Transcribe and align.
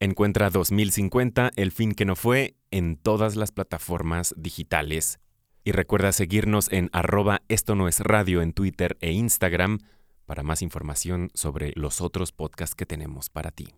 Encuentra 0.00 0.48
2050, 0.50 1.50
el 1.56 1.72
fin 1.72 1.92
que 1.92 2.04
no 2.04 2.14
fue, 2.14 2.54
en 2.70 2.96
todas 2.96 3.34
las 3.34 3.50
plataformas 3.50 4.32
digitales. 4.36 5.18
Y 5.64 5.72
recuerda 5.72 6.12
seguirnos 6.12 6.70
en 6.70 6.88
arroba 6.92 7.42
esto 7.48 7.74
no 7.74 7.88
es 7.88 7.98
radio 7.98 8.40
en 8.40 8.52
Twitter 8.52 8.96
e 9.00 9.10
Instagram 9.10 9.80
para 10.24 10.44
más 10.44 10.62
información 10.62 11.30
sobre 11.34 11.72
los 11.74 12.00
otros 12.00 12.30
podcasts 12.30 12.76
que 12.76 12.86
tenemos 12.86 13.28
para 13.28 13.50
ti. 13.50 13.74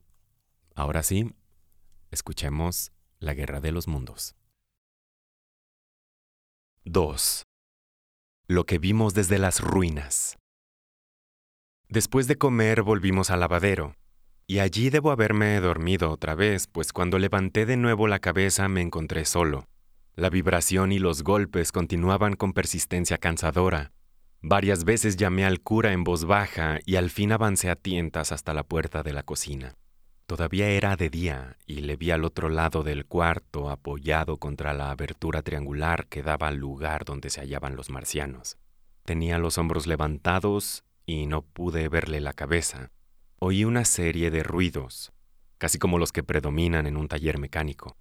Ahora 0.74 1.02
sí, 1.02 1.32
escuchemos 2.10 2.92
La 3.18 3.32
Guerra 3.32 3.60
de 3.60 3.72
los 3.72 3.88
Mundos. 3.88 4.34
2. 6.84 7.44
Lo 8.46 8.66
que 8.66 8.78
vimos 8.78 9.14
desde 9.14 9.38
las 9.38 9.60
ruinas. 9.60 10.36
Después 11.88 12.26
de 12.26 12.36
comer 12.36 12.82
volvimos 12.82 13.30
al 13.30 13.40
lavadero 13.40 13.94
y 14.50 14.58
allí 14.58 14.90
debo 14.90 15.12
haberme 15.12 15.60
dormido 15.60 16.10
otra 16.10 16.34
vez, 16.34 16.66
pues 16.66 16.92
cuando 16.92 17.20
levanté 17.20 17.66
de 17.66 17.76
nuevo 17.76 18.08
la 18.08 18.18
cabeza 18.18 18.66
me 18.66 18.80
encontré 18.80 19.24
solo. 19.24 19.68
La 20.16 20.28
vibración 20.28 20.90
y 20.90 20.98
los 20.98 21.22
golpes 21.22 21.70
continuaban 21.70 22.34
con 22.34 22.52
persistencia 22.52 23.16
cansadora. 23.16 23.92
Varias 24.42 24.82
veces 24.82 25.16
llamé 25.16 25.44
al 25.44 25.60
cura 25.60 25.92
en 25.92 26.02
voz 26.02 26.24
baja 26.24 26.80
y 26.84 26.96
al 26.96 27.10
fin 27.10 27.30
avancé 27.30 27.70
a 27.70 27.76
tientas 27.76 28.32
hasta 28.32 28.52
la 28.52 28.64
puerta 28.64 29.04
de 29.04 29.12
la 29.12 29.22
cocina. 29.22 29.76
Todavía 30.26 30.68
era 30.68 30.96
de 30.96 31.10
día 31.10 31.56
y 31.64 31.82
le 31.82 31.94
vi 31.94 32.10
al 32.10 32.24
otro 32.24 32.48
lado 32.48 32.82
del 32.82 33.06
cuarto 33.06 33.70
apoyado 33.70 34.38
contra 34.38 34.74
la 34.74 34.90
abertura 34.90 35.42
triangular 35.42 36.08
que 36.08 36.24
daba 36.24 36.48
al 36.48 36.56
lugar 36.56 37.04
donde 37.04 37.30
se 37.30 37.40
hallaban 37.40 37.76
los 37.76 37.88
marcianos. 37.88 38.58
Tenía 39.04 39.38
los 39.38 39.58
hombros 39.58 39.86
levantados 39.86 40.82
y 41.06 41.26
no 41.26 41.42
pude 41.42 41.88
verle 41.88 42.20
la 42.20 42.32
cabeza. 42.32 42.90
Oí 43.42 43.64
una 43.64 43.86
serie 43.86 44.30
de 44.30 44.42
ruidos, 44.42 45.12
casi 45.56 45.78
como 45.78 45.98
los 45.98 46.12
que 46.12 46.22
predominan 46.22 46.86
en 46.86 46.98
un 46.98 47.08
taller 47.08 47.38
mecánico, 47.38 47.96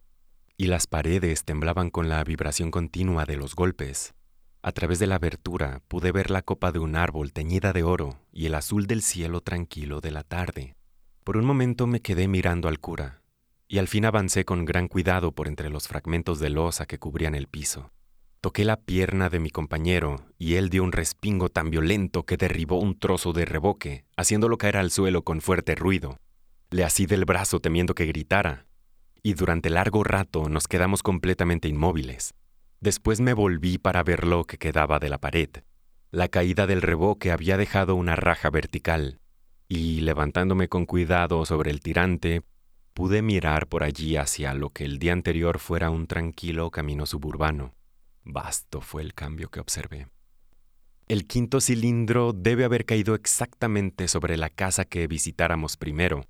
y 0.57 0.67
las 0.67 0.85
paredes 0.85 1.45
temblaban 1.45 1.91
con 1.91 2.09
la 2.09 2.21
vibración 2.25 2.71
continua 2.71 3.23
de 3.23 3.37
los 3.37 3.55
golpes. 3.55 4.13
A 4.61 4.73
través 4.73 4.99
de 4.99 5.07
la 5.07 5.15
abertura 5.15 5.81
pude 5.87 6.11
ver 6.11 6.29
la 6.29 6.41
copa 6.41 6.73
de 6.73 6.79
un 6.79 6.97
árbol 6.97 7.31
teñida 7.31 7.71
de 7.71 7.83
oro 7.83 8.19
y 8.33 8.47
el 8.47 8.55
azul 8.55 8.85
del 8.85 9.01
cielo 9.01 9.39
tranquilo 9.39 10.01
de 10.01 10.11
la 10.11 10.23
tarde. 10.23 10.75
Por 11.23 11.37
un 11.37 11.45
momento 11.45 11.87
me 11.87 12.01
quedé 12.01 12.27
mirando 12.27 12.67
al 12.67 12.81
cura, 12.81 13.21
y 13.69 13.77
al 13.77 13.87
fin 13.87 14.03
avancé 14.03 14.43
con 14.43 14.65
gran 14.65 14.89
cuidado 14.89 15.31
por 15.31 15.47
entre 15.47 15.69
los 15.69 15.87
fragmentos 15.87 16.39
de 16.39 16.49
losa 16.49 16.85
que 16.85 16.99
cubrían 16.99 17.33
el 17.33 17.47
piso. 17.47 17.93
Toqué 18.41 18.63
la 18.63 18.77
pierna 18.77 19.29
de 19.29 19.39
mi 19.39 19.49
compañero 19.49 20.15
y 20.37 20.55
él 20.55 20.69
dio 20.69 20.85
un 20.85 20.93
respingo 20.93 21.49
tan 21.49 21.69
violento 21.69 22.25
que 22.25 22.37
derribó 22.37 22.79
un 22.79 22.97
trozo 22.97 23.33
de 23.33 23.43
reboque, 23.43 24.05
haciéndolo 24.15 24.57
caer 24.57 24.77
al 24.77 24.91
suelo 24.91 25.23
con 25.23 25.41
fuerte 25.41 25.75
ruido. 25.75 26.19
Le 26.69 26.85
así 26.85 27.05
del 27.05 27.25
brazo 27.25 27.59
temiendo 27.59 27.95
que 27.95 28.05
gritara, 28.05 28.65
y 29.21 29.33
durante 29.33 29.69
largo 29.69 30.05
rato 30.05 30.47
nos 30.47 30.69
quedamos 30.69 31.03
completamente 31.03 31.67
inmóviles. 31.67 32.33
Después 32.79 33.19
me 33.19 33.33
volví 33.33 33.77
para 33.77 34.03
ver 34.03 34.25
lo 34.25 34.45
que 34.45 34.57
quedaba 34.57 34.99
de 34.99 35.09
la 35.09 35.17
pared. 35.17 35.49
La 36.09 36.29
caída 36.29 36.65
del 36.65 36.81
reboque 36.81 37.31
había 37.31 37.57
dejado 37.57 37.95
una 37.95 38.15
raja 38.15 38.49
vertical, 38.49 39.19
y 39.67 39.99
levantándome 39.99 40.69
con 40.69 40.85
cuidado 40.85 41.45
sobre 41.45 41.71
el 41.71 41.81
tirante, 41.81 42.43
pude 42.93 43.21
mirar 43.21 43.67
por 43.67 43.83
allí 43.83 44.15
hacia 44.15 44.53
lo 44.53 44.69
que 44.69 44.85
el 44.85 44.97
día 44.97 45.11
anterior 45.11 45.59
fuera 45.59 45.89
un 45.89 46.07
tranquilo 46.07 46.71
camino 46.71 47.05
suburbano. 47.05 47.73
Vasto 48.31 48.81
fue 48.81 49.01
el 49.01 49.13
cambio 49.13 49.49
que 49.49 49.59
observé. 49.59 50.07
El 51.07 51.25
quinto 51.25 51.59
cilindro 51.59 52.33
debe 52.33 52.65
haber 52.65 52.85
caído 52.85 53.15
exactamente 53.15 54.07
sobre 54.07 54.37
la 54.37 54.49
casa 54.49 54.85
que 54.85 55.07
visitáramos 55.07 55.75
primero. 55.75 56.25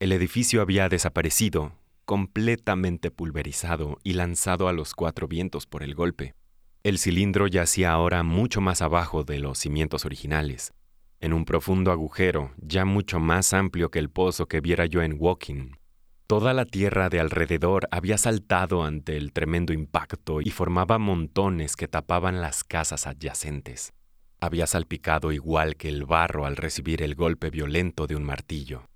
El 0.00 0.10
edificio 0.10 0.60
había 0.60 0.88
desaparecido, 0.88 1.72
completamente 2.04 3.10
pulverizado 3.10 3.98
y 4.02 4.14
lanzado 4.14 4.68
a 4.68 4.72
los 4.72 4.94
cuatro 4.94 5.28
vientos 5.28 5.66
por 5.66 5.82
el 5.82 5.94
golpe. 5.94 6.34
El 6.82 6.98
cilindro 6.98 7.46
yacía 7.46 7.92
ahora 7.92 8.22
mucho 8.24 8.60
más 8.60 8.82
abajo 8.82 9.22
de 9.24 9.38
los 9.38 9.58
cimientos 9.58 10.04
originales, 10.04 10.74
en 11.20 11.32
un 11.32 11.44
profundo 11.44 11.92
agujero 11.92 12.52
ya 12.58 12.84
mucho 12.84 13.20
más 13.20 13.54
amplio 13.54 13.90
que 13.90 14.00
el 14.00 14.10
pozo 14.10 14.46
que 14.48 14.60
viera 14.60 14.84
yo 14.86 15.00
en 15.00 15.16
Woking. 15.18 15.78
Toda 16.26 16.54
la 16.54 16.64
tierra 16.64 17.10
de 17.10 17.20
alrededor 17.20 17.86
había 17.90 18.16
saltado 18.16 18.82
ante 18.82 19.18
el 19.18 19.34
tremendo 19.34 19.74
impacto 19.74 20.40
y 20.40 20.50
formaba 20.50 20.98
montones 20.98 21.76
que 21.76 21.86
tapaban 21.86 22.40
las 22.40 22.64
casas 22.64 23.06
adyacentes. 23.06 23.92
Había 24.40 24.66
salpicado 24.66 25.32
igual 25.32 25.76
que 25.76 25.90
el 25.90 26.06
barro 26.06 26.46
al 26.46 26.56
recibir 26.56 27.02
el 27.02 27.14
golpe 27.14 27.50
violento 27.50 28.06
de 28.06 28.16
un 28.16 28.24
martillo. 28.24 28.86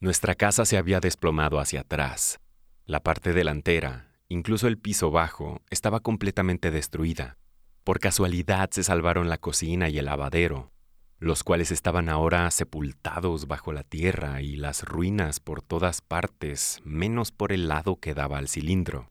Nuestra 0.00 0.34
casa 0.34 0.64
se 0.64 0.78
había 0.78 0.98
desplomado 0.98 1.60
hacia 1.60 1.80
atrás. 1.80 2.40
La 2.86 3.00
parte 3.00 3.34
delantera, 3.34 4.10
incluso 4.28 4.66
el 4.66 4.78
piso 4.78 5.10
bajo, 5.10 5.60
estaba 5.68 6.00
completamente 6.00 6.70
destruida. 6.70 7.36
Por 7.84 8.00
casualidad 8.00 8.70
se 8.70 8.82
salvaron 8.82 9.28
la 9.28 9.36
cocina 9.36 9.90
y 9.90 9.98
el 9.98 10.06
lavadero, 10.06 10.72
los 11.18 11.42
cuales 11.42 11.72
estaban 11.72 12.08
ahora 12.08 12.50
sepultados 12.50 13.48
bajo 13.48 13.72
la 13.72 13.82
tierra 13.82 14.40
y 14.40 14.56
las 14.56 14.84
ruinas 14.84 15.40
por 15.40 15.62
todas 15.62 16.00
partes, 16.00 16.80
menos 16.84 17.32
por 17.32 17.52
el 17.52 17.68
lado 17.68 17.96
que 17.96 18.14
daba 18.14 18.38
al 18.38 18.48
cilindro. 18.48 19.10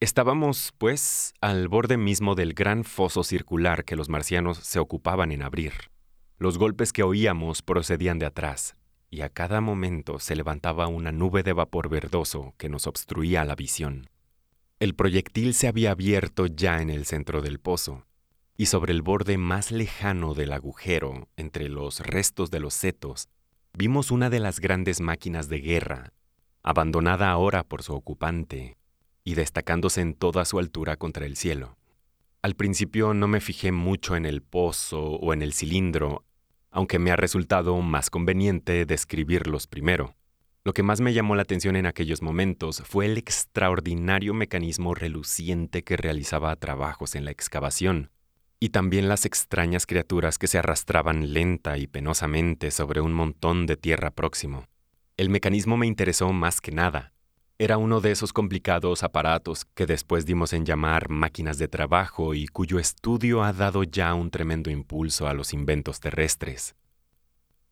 Estábamos, 0.00 0.72
pues, 0.78 1.34
al 1.40 1.66
borde 1.66 1.96
mismo 1.96 2.36
del 2.36 2.54
gran 2.54 2.84
foso 2.84 3.24
circular 3.24 3.84
que 3.84 3.96
los 3.96 4.08
marcianos 4.08 4.58
se 4.58 4.78
ocupaban 4.78 5.32
en 5.32 5.42
abrir. 5.42 5.72
Los 6.38 6.56
golpes 6.56 6.92
que 6.92 7.02
oíamos 7.02 7.62
procedían 7.62 8.20
de 8.20 8.26
atrás, 8.26 8.76
y 9.10 9.22
a 9.22 9.28
cada 9.28 9.60
momento 9.60 10.20
se 10.20 10.36
levantaba 10.36 10.86
una 10.86 11.10
nube 11.10 11.42
de 11.42 11.52
vapor 11.52 11.88
verdoso 11.88 12.54
que 12.58 12.68
nos 12.68 12.86
obstruía 12.86 13.44
la 13.44 13.56
visión. 13.56 14.08
El 14.78 14.94
proyectil 14.94 15.54
se 15.54 15.66
había 15.66 15.90
abierto 15.90 16.46
ya 16.46 16.80
en 16.80 16.90
el 16.90 17.04
centro 17.04 17.42
del 17.42 17.58
pozo, 17.58 18.06
y 18.60 18.66
sobre 18.66 18.92
el 18.92 19.02
borde 19.02 19.38
más 19.38 19.70
lejano 19.70 20.34
del 20.34 20.52
agujero, 20.52 21.28
entre 21.36 21.68
los 21.68 22.00
restos 22.00 22.50
de 22.50 22.58
los 22.58 22.74
setos, 22.74 23.28
vimos 23.72 24.10
una 24.10 24.30
de 24.30 24.40
las 24.40 24.58
grandes 24.58 25.00
máquinas 25.00 25.48
de 25.48 25.60
guerra, 25.60 26.12
abandonada 26.64 27.30
ahora 27.30 27.62
por 27.62 27.84
su 27.84 27.94
ocupante 27.94 28.76
y 29.22 29.34
destacándose 29.34 30.00
en 30.00 30.12
toda 30.12 30.44
su 30.44 30.58
altura 30.58 30.96
contra 30.96 31.24
el 31.24 31.36
cielo. 31.36 31.78
Al 32.42 32.56
principio 32.56 33.14
no 33.14 33.28
me 33.28 33.40
fijé 33.40 33.70
mucho 33.70 34.16
en 34.16 34.26
el 34.26 34.42
pozo 34.42 35.02
o 35.02 35.32
en 35.32 35.42
el 35.42 35.52
cilindro, 35.52 36.24
aunque 36.72 36.98
me 36.98 37.12
ha 37.12 37.16
resultado 37.16 37.80
más 37.80 38.10
conveniente 38.10 38.86
describirlos 38.86 39.68
primero. 39.68 40.16
Lo 40.64 40.74
que 40.74 40.82
más 40.82 41.00
me 41.00 41.14
llamó 41.14 41.36
la 41.36 41.42
atención 41.42 41.76
en 41.76 41.86
aquellos 41.86 42.22
momentos 42.22 42.82
fue 42.84 43.06
el 43.06 43.18
extraordinario 43.18 44.34
mecanismo 44.34 44.96
reluciente 44.96 45.84
que 45.84 45.96
realizaba 45.96 46.56
trabajos 46.56 47.14
en 47.14 47.24
la 47.24 47.30
excavación, 47.30 48.10
y 48.60 48.70
también 48.70 49.08
las 49.08 49.24
extrañas 49.24 49.86
criaturas 49.86 50.38
que 50.38 50.48
se 50.48 50.58
arrastraban 50.58 51.32
lenta 51.32 51.78
y 51.78 51.86
penosamente 51.86 52.70
sobre 52.70 53.00
un 53.00 53.12
montón 53.12 53.66
de 53.66 53.76
tierra 53.76 54.10
próximo. 54.10 54.66
El 55.16 55.30
mecanismo 55.30 55.76
me 55.76 55.86
interesó 55.86 56.32
más 56.32 56.60
que 56.60 56.72
nada. 56.72 57.12
Era 57.60 57.76
uno 57.76 58.00
de 58.00 58.12
esos 58.12 58.32
complicados 58.32 59.02
aparatos 59.02 59.64
que 59.74 59.86
después 59.86 60.24
dimos 60.26 60.52
en 60.52 60.64
llamar 60.64 61.08
máquinas 61.08 61.58
de 61.58 61.66
trabajo 61.66 62.34
y 62.34 62.46
cuyo 62.46 62.78
estudio 62.78 63.42
ha 63.42 63.52
dado 63.52 63.82
ya 63.82 64.14
un 64.14 64.30
tremendo 64.30 64.70
impulso 64.70 65.26
a 65.26 65.34
los 65.34 65.52
inventos 65.52 65.98
terrestres. 65.98 66.76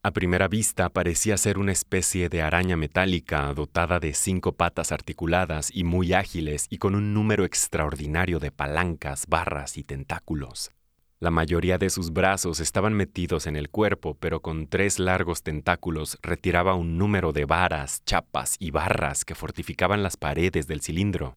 A 0.03 0.11
primera 0.11 0.47
vista 0.47 0.89
parecía 0.89 1.37
ser 1.37 1.57
una 1.57 1.71
especie 1.71 2.29
de 2.29 2.41
araña 2.41 2.77
metálica 2.77 3.53
dotada 3.53 3.99
de 3.99 4.13
cinco 4.13 4.53
patas 4.53 4.91
articuladas 4.91 5.69
y 5.73 5.83
muy 5.83 6.13
ágiles 6.13 6.67
y 6.69 6.77
con 6.77 6.95
un 6.95 7.13
número 7.13 7.43
extraordinario 7.43 8.39
de 8.39 8.51
palancas, 8.51 9.25
barras 9.27 9.77
y 9.77 9.83
tentáculos. 9.83 10.71
La 11.19 11.31
mayoría 11.31 11.79
de 11.79 11.89
sus 11.89 12.13
brazos 12.13 12.59
estaban 12.59 12.93
metidos 12.93 13.47
en 13.47 13.55
el 13.55 13.71
cuerpo, 13.71 14.15
pero 14.19 14.41
con 14.43 14.67
tres 14.67 14.99
largos 14.99 15.41
tentáculos 15.41 16.19
retiraba 16.21 16.75
un 16.75 16.99
número 16.99 17.33
de 17.33 17.45
varas, 17.45 18.03
chapas 18.05 18.55
y 18.59 18.69
barras 18.69 19.25
que 19.25 19.33
fortificaban 19.33 20.03
las 20.03 20.15
paredes 20.15 20.67
del 20.67 20.81
cilindro. 20.81 21.35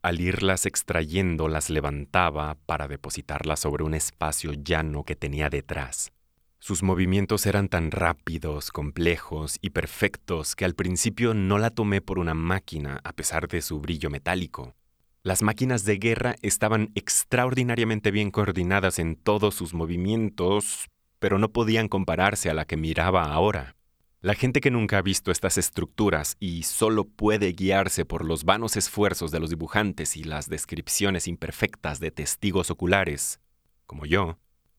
Al 0.00 0.22
irlas 0.22 0.64
extrayendo 0.64 1.48
las 1.48 1.68
levantaba 1.68 2.56
para 2.64 2.88
depositarlas 2.88 3.60
sobre 3.60 3.84
un 3.84 3.92
espacio 3.92 4.54
llano 4.54 5.04
que 5.04 5.14
tenía 5.14 5.50
detrás. 5.50 6.10
Sus 6.58 6.82
movimientos 6.82 7.44
eran 7.44 7.68
tan 7.68 7.90
rápidos, 7.90 8.70
complejos 8.70 9.58
y 9.60 9.70
perfectos 9.70 10.56
que 10.56 10.64
al 10.64 10.74
principio 10.74 11.34
no 11.34 11.58
la 11.58 11.68
tomé 11.68 12.00
por 12.00 12.18
una 12.18 12.32
máquina 12.32 12.98
a 13.04 13.12
pesar 13.12 13.46
de 13.46 13.60
su 13.60 13.78
brillo 13.78 14.08
metálico. 14.08 14.74
Las 15.22 15.42
máquinas 15.42 15.84
de 15.84 15.98
guerra 15.98 16.36
estaban 16.42 16.90
extraordinariamente 16.94 18.10
bien 18.10 18.30
coordinadas 18.30 18.98
en 18.98 19.16
todos 19.16 19.54
sus 19.54 19.74
movimientos, 19.74 20.88
pero 21.18 21.38
no 21.38 21.52
podían 21.52 21.88
compararse 21.88 22.50
a 22.50 22.54
la 22.54 22.64
que 22.64 22.76
miraba 22.76 23.24
ahora. 23.24 23.74
La 24.20 24.34
gente 24.34 24.60
que 24.60 24.70
nunca 24.70 24.98
ha 24.98 25.02
visto 25.02 25.30
estas 25.30 25.58
estructuras 25.58 26.36
y 26.40 26.64
solo 26.64 27.04
puede 27.04 27.52
guiarse 27.52 28.04
por 28.04 28.24
los 28.24 28.44
vanos 28.44 28.76
esfuerzos 28.76 29.30
de 29.30 29.40
los 29.40 29.50
dibujantes 29.50 30.16
y 30.16 30.24
las 30.24 30.48
descripciones 30.48 31.28
imperfectas 31.28 32.00
de 32.00 32.10
testigos 32.10 32.70
oculares, 32.70 33.40
como 33.86 34.06
yo, 34.06 34.38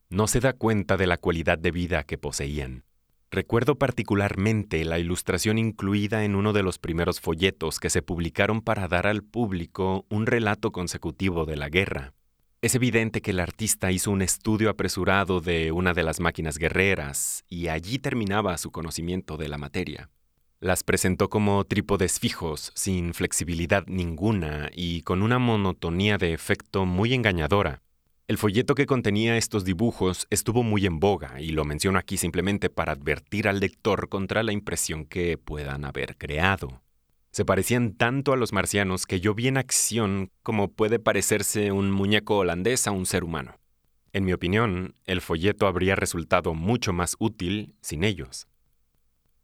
no 0.10 0.28
se 0.28 0.40
da 0.40 0.54
cuenta 0.54 0.98
de 0.98 1.08
la 1.08 1.18
cualidad 1.18 1.58
de 1.58 1.72
vida 1.72 2.04
que 2.04 2.18
poseían. 2.18 2.84
Recuerdo 3.32 3.76
particularmente 3.76 4.84
la 4.86 4.98
ilustración 4.98 5.60
incluida 5.60 6.24
en 6.24 6.36
uno 6.36 6.52
de 6.52 6.64
los 6.64 6.80
primeros 6.80 7.20
folletos 7.20 7.80
que 7.80 7.92
se 7.92 8.02
publicaron 8.02 8.62
para 8.62 8.88
dar 8.88 9.06
al 9.06 9.24
público 9.24 10.06
un 10.10 10.26
relato 10.26 10.72
consecutivo 10.72 11.46
de 11.46 11.56
la 11.56 11.70
guerra. 11.70 12.14
Es 12.62 12.74
evidente 12.74 13.22
que 13.22 13.32
el 13.32 13.40
artista 13.40 13.92
hizo 13.92 14.10
un 14.10 14.24
estudio 14.24 14.72
apresurado 14.72 15.42
de 15.42 15.72
una 15.72 15.94
de 15.94 16.04
las 16.04 16.20
máquinas 16.20 16.58
guerreras 16.58 17.46
y 17.48 17.68
allí 17.68 18.00
terminaba 18.00 18.58
su 18.58 18.72
conocimiento 18.72 19.38
de 19.38 19.48
la 19.48 19.60
materia. 19.60 20.10
Las 20.60 20.84
presentó 20.84 21.30
como 21.30 21.64
trípodes 21.66 22.20
fijos, 22.20 22.72
sin 22.76 23.14
flexibilidad 23.14 23.86
ninguna 23.86 24.70
y 24.74 25.04
con 25.04 25.22
una 25.22 25.40
monotonía 25.40 26.18
de 26.18 26.34
efecto 26.34 26.86
muy 26.86 27.14
engañadora. 27.14 27.82
El 28.30 28.38
folleto 28.38 28.76
que 28.76 28.86
contenía 28.86 29.38
estos 29.38 29.66
dibujos 29.66 30.28
estuvo 30.30 30.62
muy 30.62 30.86
en 30.86 31.00
boga 31.00 31.42
y 31.42 31.50
lo 31.50 31.66
menciono 31.66 31.98
aquí 31.98 32.16
simplemente 32.16 32.70
para 32.70 32.92
advertir 32.92 33.48
al 33.48 33.60
lector 33.60 34.08
contra 34.08 34.44
la 34.44 34.52
impresión 34.52 35.06
que 35.06 35.40
puedan 35.40 35.84
haber 35.84 36.16
creado. 36.16 36.84
Se 37.32 37.44
parecían 37.44 37.94
tanto 37.94 38.32
a 38.32 38.38
los 38.38 38.54
marcianos 38.54 39.08
que 39.08 39.20
yo 39.20 39.34
vi 39.34 39.48
en 39.48 39.58
acción 39.58 40.30
como 40.44 40.68
puede 40.68 41.00
parecerse 41.00 41.72
un 41.72 41.90
muñeco 41.90 42.38
holandés 42.38 42.86
a 42.86 42.92
un 42.92 43.08
ser 43.08 43.24
humano. 43.24 43.56
En 44.14 44.26
mi 44.26 44.34
opinión, 44.34 44.94
el 45.06 45.22
folleto 45.22 45.66
habría 45.66 45.96
resultado 45.96 46.54
mucho 46.54 46.94
más 46.94 47.16
útil 47.18 47.74
sin 47.82 48.04
ellos. 48.04 48.48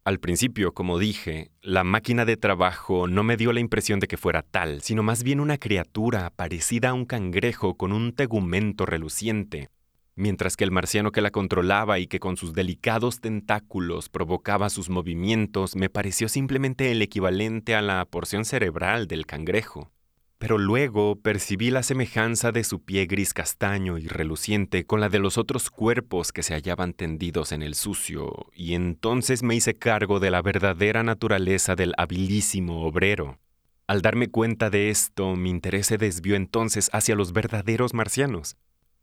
Al 0.05 0.19
principio, 0.19 0.71
como 0.75 0.99
dije, 0.99 1.49
la 1.63 1.83
máquina 1.83 2.25
de 2.25 2.37
trabajo 2.37 3.07
no 3.07 3.23
me 3.23 3.37
dio 3.37 3.51
la 3.51 3.59
impresión 3.59 3.99
de 3.99 4.05
que 4.05 4.17
fuera 4.17 4.43
tal, 4.43 4.83
sino 4.83 5.01
más 5.01 5.23
bien 5.23 5.39
una 5.39 5.57
criatura 5.57 6.29
parecida 6.29 6.89
a 6.89 6.93
un 6.93 7.05
cangrejo 7.05 7.75
con 7.75 7.91
un 7.91 8.13
tegumento 8.13 8.85
reluciente, 8.85 9.71
mientras 10.13 10.57
que 10.57 10.63
el 10.63 10.69
marciano 10.69 11.11
que 11.11 11.21
la 11.21 11.31
controlaba 11.31 11.97
y 11.97 12.05
que 12.05 12.19
con 12.19 12.37
sus 12.37 12.53
delicados 12.53 13.19
tentáculos 13.19 14.09
provocaba 14.09 14.69
sus 14.69 14.91
movimientos 14.91 15.75
me 15.75 15.89
pareció 15.89 16.29
simplemente 16.29 16.91
el 16.91 17.01
equivalente 17.01 17.73
a 17.73 17.81
la 17.81 18.05
porción 18.05 18.45
cerebral 18.45 19.07
del 19.07 19.25
cangrejo. 19.25 19.91
Pero 20.37 20.57
luego 20.57 21.15
percibí 21.15 21.71
la 21.71 21.81
semejanza 21.81 22.51
de 22.51 22.63
su 22.63 22.83
pie 22.83 23.05
gris 23.05 23.33
castaño 23.33 23.97
y 23.97 24.07
reluciente 24.07 24.85
con 24.85 24.99
la 24.99 25.09
de 25.09 25.19
los 25.19 25.37
otros 25.37 25.69
cuerpos 25.69 26.31
que 26.31 26.43
se 26.43 26.53
hallaban 26.53 26.93
tendidos 26.93 27.51
en 27.51 27.61
el 27.61 27.75
sucio, 27.75 28.47
y 28.53 28.73
entonces 28.73 29.43
me 29.43 29.55
hice 29.55 29.75
cargo 29.75 30.19
de 30.19 30.31
la 30.31 30.41
verdadera 30.41 31.03
naturaleza 31.03 31.75
del 31.75 31.93
habilísimo 31.97 32.85
obrero. 32.85 33.39
Al 33.87 34.01
darme 34.01 34.27
cuenta 34.27 34.69
de 34.69 34.89
esto, 34.89 35.35
mi 35.35 35.49
interés 35.49 35.87
se 35.87 35.97
desvió 35.97 36.35
entonces 36.35 36.89
hacia 36.91 37.15
los 37.15 37.33
verdaderos 37.33 37.93
marcianos, 37.93 38.57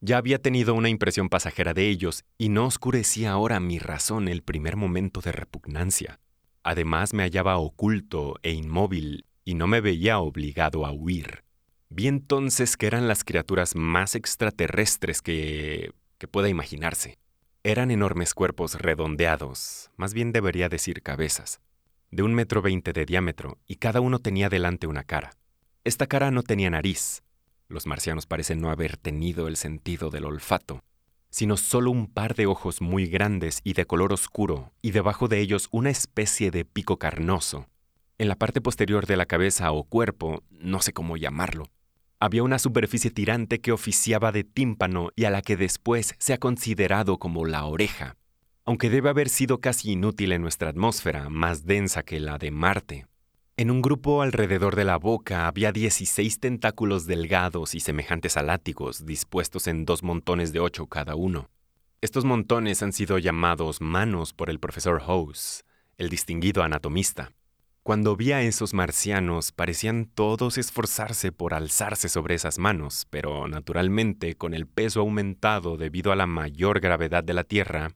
ya 0.05 0.19
había 0.19 0.40
tenido 0.40 0.75
una 0.75 0.88
impresión 0.88 1.29
pasajera 1.29 1.75
de 1.75 1.88
ellos 1.88 2.25
y 2.37 2.49
no 2.49 2.67
oscurecía 2.67 3.31
ahora 3.31 3.61
mi 3.61 3.79
razón 3.79 4.26
el 4.26 4.43
primer 4.43 4.75
momento 4.75 5.20
de 5.20 5.31
repugnancia. 5.31 6.19
Además 6.64 7.14
me 7.14 7.23
hallaba 7.23 7.56
oculto 7.58 8.34
e 8.43 8.50
inmóvil 8.50 9.26
y 9.44 9.55
no 9.55 9.67
me 9.67 9.81
veía 9.81 10.19
obligado 10.19 10.87
a 10.87 10.93
huir. 10.93 11.44
Vi 11.89 12.06
entonces 12.06 12.77
que 12.77 12.87
eran 12.87 13.09
las 13.09 13.25
criaturas 13.25 13.75
más 13.75 14.15
extraterrestres 14.15 15.23
que... 15.23 15.93
que 16.19 16.29
pueda 16.29 16.49
imaginarse. 16.49 17.19
Eran 17.65 17.91
enormes 17.91 18.35
cuerpos 18.35 18.75
redondeados, 18.75 19.91
más 19.97 20.15
bien 20.15 20.33
debería 20.33 20.69
decir 20.69 21.03
cabezas, 21.03 21.61
de 22.11 22.23
un 22.23 22.35
metro 22.35 22.61
veinte 22.61 22.93
de 22.93 23.05
diámetro 23.05 23.59
y 23.67 23.77
cada 23.77 24.00
uno 24.00 24.19
tenía 24.19 24.49
delante 24.49 24.87
una 24.87 25.05
cara. 25.05 25.37
Esta 25.85 26.06
cara 26.06 26.31
no 26.31 26.43
tenía 26.43 26.71
nariz, 26.71 27.23
los 27.69 27.87
marcianos 27.87 28.27
parecen 28.27 28.61
no 28.61 28.71
haber 28.71 28.97
tenido 28.97 29.49
el 29.49 29.56
sentido 29.56 30.11
del 30.11 30.27
olfato, 30.27 30.85
sino 31.31 31.56
solo 31.56 31.91
un 31.91 32.06
par 32.06 32.35
de 32.35 32.47
ojos 32.47 32.83
muy 32.83 33.06
grandes 33.06 33.61
y 33.65 33.73
de 33.73 33.87
color 33.87 34.12
oscuro, 34.12 34.73
y 34.83 34.91
debajo 34.91 35.27
de 35.27 35.41
ellos 35.41 35.69
una 35.71 35.91
especie 35.91 36.50
de 36.50 36.65
pico 36.65 36.99
carnoso. 36.99 37.67
En 38.19 38.29
la 38.29 38.37
parte 38.37 38.61
posterior 38.61 39.06
de 39.06 39.17
la 39.17 39.26
cabeza 39.26 39.73
o 39.73 39.85
cuerpo, 39.85 40.43
no 40.50 40.81
sé 40.81 40.93
cómo 40.93 41.17
llamarlo, 41.17 41.64
había 42.20 42.44
una 42.44 42.61
superficie 42.61 43.11
tirante 43.11 43.61
que 43.61 43.73
oficiaba 43.73 44.31
de 44.31 44.44
tímpano 44.44 45.11
y 45.17 45.25
a 45.25 45.31
la 45.31 45.43
que 45.43 45.56
después 45.56 46.14
se 46.19 46.32
ha 46.32 46.38
considerado 46.38 47.19
como 47.19 47.47
la 47.47 47.64
oreja, 47.64 48.17
aunque 48.64 48.91
debe 48.91 49.11
haber 49.11 49.29
sido 49.29 49.61
casi 49.61 49.93
inútil 49.93 50.31
en 50.31 50.43
nuestra 50.43 50.69
atmósfera, 50.69 51.29
más 51.31 51.64
densa 51.67 52.05
que 52.05 52.20
la 52.20 52.38
de 52.38 52.53
Marte. 52.53 53.06
En 53.56 53.70
un 53.70 53.82
grupo 53.82 54.23
alrededor 54.23 54.76
de 54.76 54.85
la 54.85 54.97
boca 54.97 55.47
había 55.47 55.73
16 55.73 56.38
tentáculos 56.38 57.06
delgados 57.06 57.75
y 57.75 57.81
semejantes 57.81 58.37
a 58.37 58.43
látigos, 58.43 59.05
dispuestos 59.05 59.67
en 59.67 59.85
dos 59.85 60.03
montones 60.03 60.53
de 60.53 60.61
ocho 60.61 60.87
cada 60.87 61.17
uno. 61.17 61.50
Estos 62.00 62.25
montones 62.25 62.82
han 62.82 62.93
sido 62.93 63.19
llamados 63.19 63.81
manos 63.81 64.32
por 64.32 64.49
el 64.49 64.58
profesor 64.58 65.00
House, 65.00 65.65
el 65.99 66.08
distinguido 66.08 66.62
anatomista. 66.62 67.32
Cuando 67.84 68.14
vi 68.14 68.31
a 68.31 68.43
esos 68.43 68.75
marcianos, 68.75 69.50
parecían 69.50 70.06
todos 70.06 70.56
esforzarse 70.56 71.32
por 71.32 71.52
alzarse 71.52 72.08
sobre 72.08 72.37
esas 72.37 72.61
manos, 72.61 73.08
pero 73.11 73.49
naturalmente, 73.49 74.37
con 74.37 74.55
el 74.55 74.69
peso 74.69 75.00
aumentado 75.00 75.76
debido 75.76 76.12
a 76.12 76.17
la 76.17 76.29
mayor 76.29 76.79
gravedad 76.79 77.25
de 77.25 77.34
la 77.34 77.43
Tierra, 77.43 77.90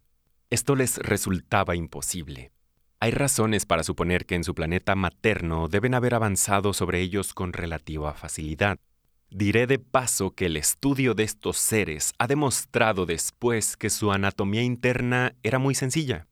esto 0.50 0.75
les 0.75 0.99
resultaba 0.99 1.77
imposible. 1.77 2.50
Hay 2.99 3.12
razones 3.12 3.65
para 3.65 3.85
suponer 3.85 4.27
que 4.27 4.35
en 4.35 4.43
su 4.43 4.56
planeta 4.56 4.97
materno 4.97 5.69
deben 5.69 5.94
haber 5.94 6.15
avanzado 6.15 6.73
sobre 6.73 7.00
ellos 7.00 7.33
con 7.33 7.53
relativa 7.53 8.12
facilidad. 8.12 8.81
Diré 9.31 9.69
de 9.69 9.79
paso 9.79 10.33
que 10.33 10.47
el 10.47 10.56
estudio 10.56 11.15
de 11.15 11.23
estos 11.23 11.59
seres 11.59 12.12
ha 12.19 12.27
demostrado 12.27 13.06
después 13.06 13.77
que 13.77 13.91
su 13.91 14.11
anatomía 14.11 14.62
interna 14.62 15.37
era 15.44 15.61
muy 15.61 15.77
sencilla. 15.77 16.27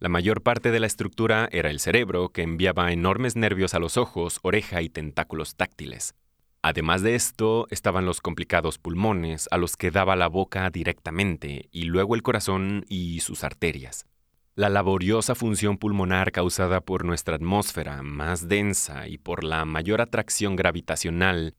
La 0.00 0.08
mayor 0.08 0.42
parte 0.42 0.70
de 0.70 0.78
la 0.78 0.86
estructura 0.86 1.48
era 1.50 1.70
el 1.70 1.80
cerebro, 1.80 2.28
que 2.28 2.42
enviaba 2.42 2.92
enormes 2.92 3.34
nervios 3.34 3.74
a 3.74 3.80
los 3.80 3.96
ojos, 3.96 4.38
oreja 4.42 4.80
y 4.80 4.88
tentáculos 4.88 5.56
táctiles. 5.56 6.14
Además 6.62 7.02
de 7.02 7.16
esto, 7.16 7.66
estaban 7.70 8.06
los 8.06 8.20
complicados 8.20 8.78
pulmones, 8.78 9.48
a 9.50 9.58
los 9.58 9.76
que 9.76 9.90
daba 9.90 10.14
la 10.14 10.28
boca 10.28 10.70
directamente, 10.70 11.68
y 11.72 11.84
luego 11.84 12.14
el 12.14 12.22
corazón 12.22 12.84
y 12.88 13.20
sus 13.20 13.42
arterias. 13.42 14.06
La 14.54 14.68
laboriosa 14.68 15.34
función 15.34 15.78
pulmonar 15.78 16.30
causada 16.30 16.80
por 16.80 17.04
nuestra 17.04 17.34
atmósfera 17.34 18.02
más 18.02 18.48
densa 18.48 19.08
y 19.08 19.18
por 19.18 19.42
la 19.42 19.64
mayor 19.64 20.00
atracción 20.00 20.56
gravitacional 20.56 21.54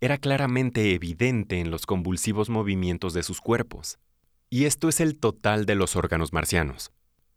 era 0.00 0.18
claramente 0.18 0.94
evidente 0.94 1.60
en 1.60 1.70
los 1.70 1.86
convulsivos 1.86 2.50
movimientos 2.50 3.12
de 3.14 3.22
sus 3.22 3.40
cuerpos. 3.40 3.98
Y 4.50 4.64
esto 4.64 4.88
es 4.88 5.00
el 5.00 5.16
total 5.18 5.64
de 5.66 5.74
los 5.74 5.96
órganos 5.96 6.32
marcianos. 6.32 6.92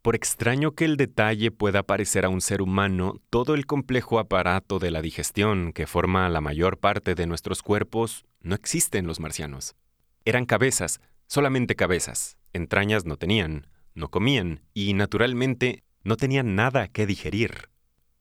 Por 0.07 0.15
extraño 0.15 0.71
que 0.71 0.85
el 0.85 0.95
detalle 0.95 1.51
pueda 1.51 1.83
parecer 1.83 2.23
a 2.23 2.29
un 2.29 2.39
ser 2.39 2.61
humano, 2.61 3.19
todo 3.29 3.55
el 3.55 3.65
complejo 3.65 4.19
aparato 4.19 4.79
de 4.79 4.89
la 4.89 5.01
digestión 5.01 5.73
que 5.73 5.85
forma 5.85 6.29
la 6.29 6.39
mayor 6.39 6.77
parte 6.77 7.13
de 7.13 7.27
nuestros 7.27 7.61
cuerpos 7.61 8.23
no 8.39 8.55
existe 8.55 8.99
en 8.99 9.05
los 9.05 9.19
marcianos. 9.19 9.75
Eran 10.23 10.45
cabezas, 10.45 11.01
solamente 11.25 11.75
cabezas, 11.75 12.37
entrañas 12.53 13.03
no 13.03 13.17
tenían, 13.17 13.67
no 13.95 14.07
comían 14.07 14.61
y, 14.73 14.93
naturalmente, 14.93 15.83
no 16.05 16.15
tenían 16.15 16.55
nada 16.55 16.87
que 16.87 17.05
digerir. 17.05 17.67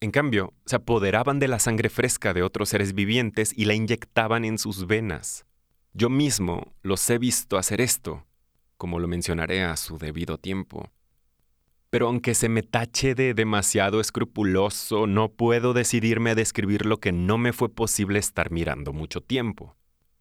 En 0.01 0.11
cambio, 0.11 0.55
se 0.65 0.75
apoderaban 0.75 1.39
de 1.39 1.47
la 1.47 1.61
sangre 1.61 1.89
fresca 1.89 2.35
de 2.35 2.43
otros 2.43 2.71
seres 2.71 2.95
vivientes 2.95 3.53
y 3.57 3.67
la 3.67 3.75
inyectaban 3.75 4.45
en 4.45 4.59
sus 4.59 4.89
venas. 4.89 5.47
Yo 5.93 6.11
mismo 6.11 6.75
los 6.83 7.09
he 7.09 7.19
visto 7.19 7.57
hacer 7.57 7.81
esto, 7.81 8.27
como 8.77 8.99
lo 8.99 9.07
mencionaré 9.07 9.63
a 9.63 9.77
su 9.77 9.99
debido 9.99 10.37
tiempo. 10.37 10.91
Pero 11.91 12.09
aunque 12.09 12.35
se 12.35 12.49
me 12.49 12.63
tache 12.63 13.15
de 13.15 13.35
demasiado 13.35 14.01
escrupuloso, 14.01 15.07
no 15.07 15.31
puedo 15.31 15.73
decidirme 15.73 16.31
a 16.31 16.35
describir 16.35 16.85
lo 16.85 16.99
que 16.99 17.13
no 17.13 17.39
me 17.39 17.53
fue 17.53 17.69
posible 17.69 18.19
estar 18.19 18.51
mirando 18.51 18.93
mucho 18.93 19.21
tiempo. 19.21 19.77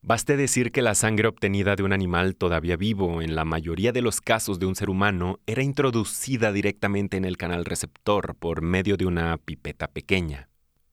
Baste 0.08 0.38
decir 0.38 0.72
que 0.72 0.84
la 0.84 0.94
sangre 0.94 1.28
obtenida 1.28 1.76
de 1.76 1.82
un 1.82 1.92
animal 1.92 2.36
todavía 2.36 2.78
vivo, 2.78 3.24
en 3.24 3.34
la 3.34 3.44
mayoría 3.44 3.92
de 3.92 4.04
los 4.04 4.22
casos 4.22 4.60
de 4.60 4.68
un 4.68 4.76
ser 4.76 4.92
humano, 4.92 5.40
era 5.48 5.64
introducida 5.64 6.52
directamente 6.52 7.18
en 7.18 7.26
el 7.26 7.38
canal 7.38 7.66
receptor 7.66 8.36
por 8.36 8.62
medio 8.62 8.98
de 8.98 9.08
una 9.08 9.36
pipeta 9.38 9.88
pequeña. 9.88 10.50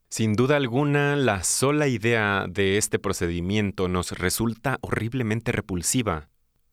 Sin 0.08 0.32
duda 0.32 0.56
alguna, 0.56 1.16
la 1.16 1.42
sola 1.42 1.88
idea 1.88 2.46
de 2.48 2.78
este 2.78 2.98
procedimiento 2.98 3.86
nos 3.86 4.12
resulta 4.12 4.78
horriblemente 4.80 5.52
repulsiva, 5.52 6.30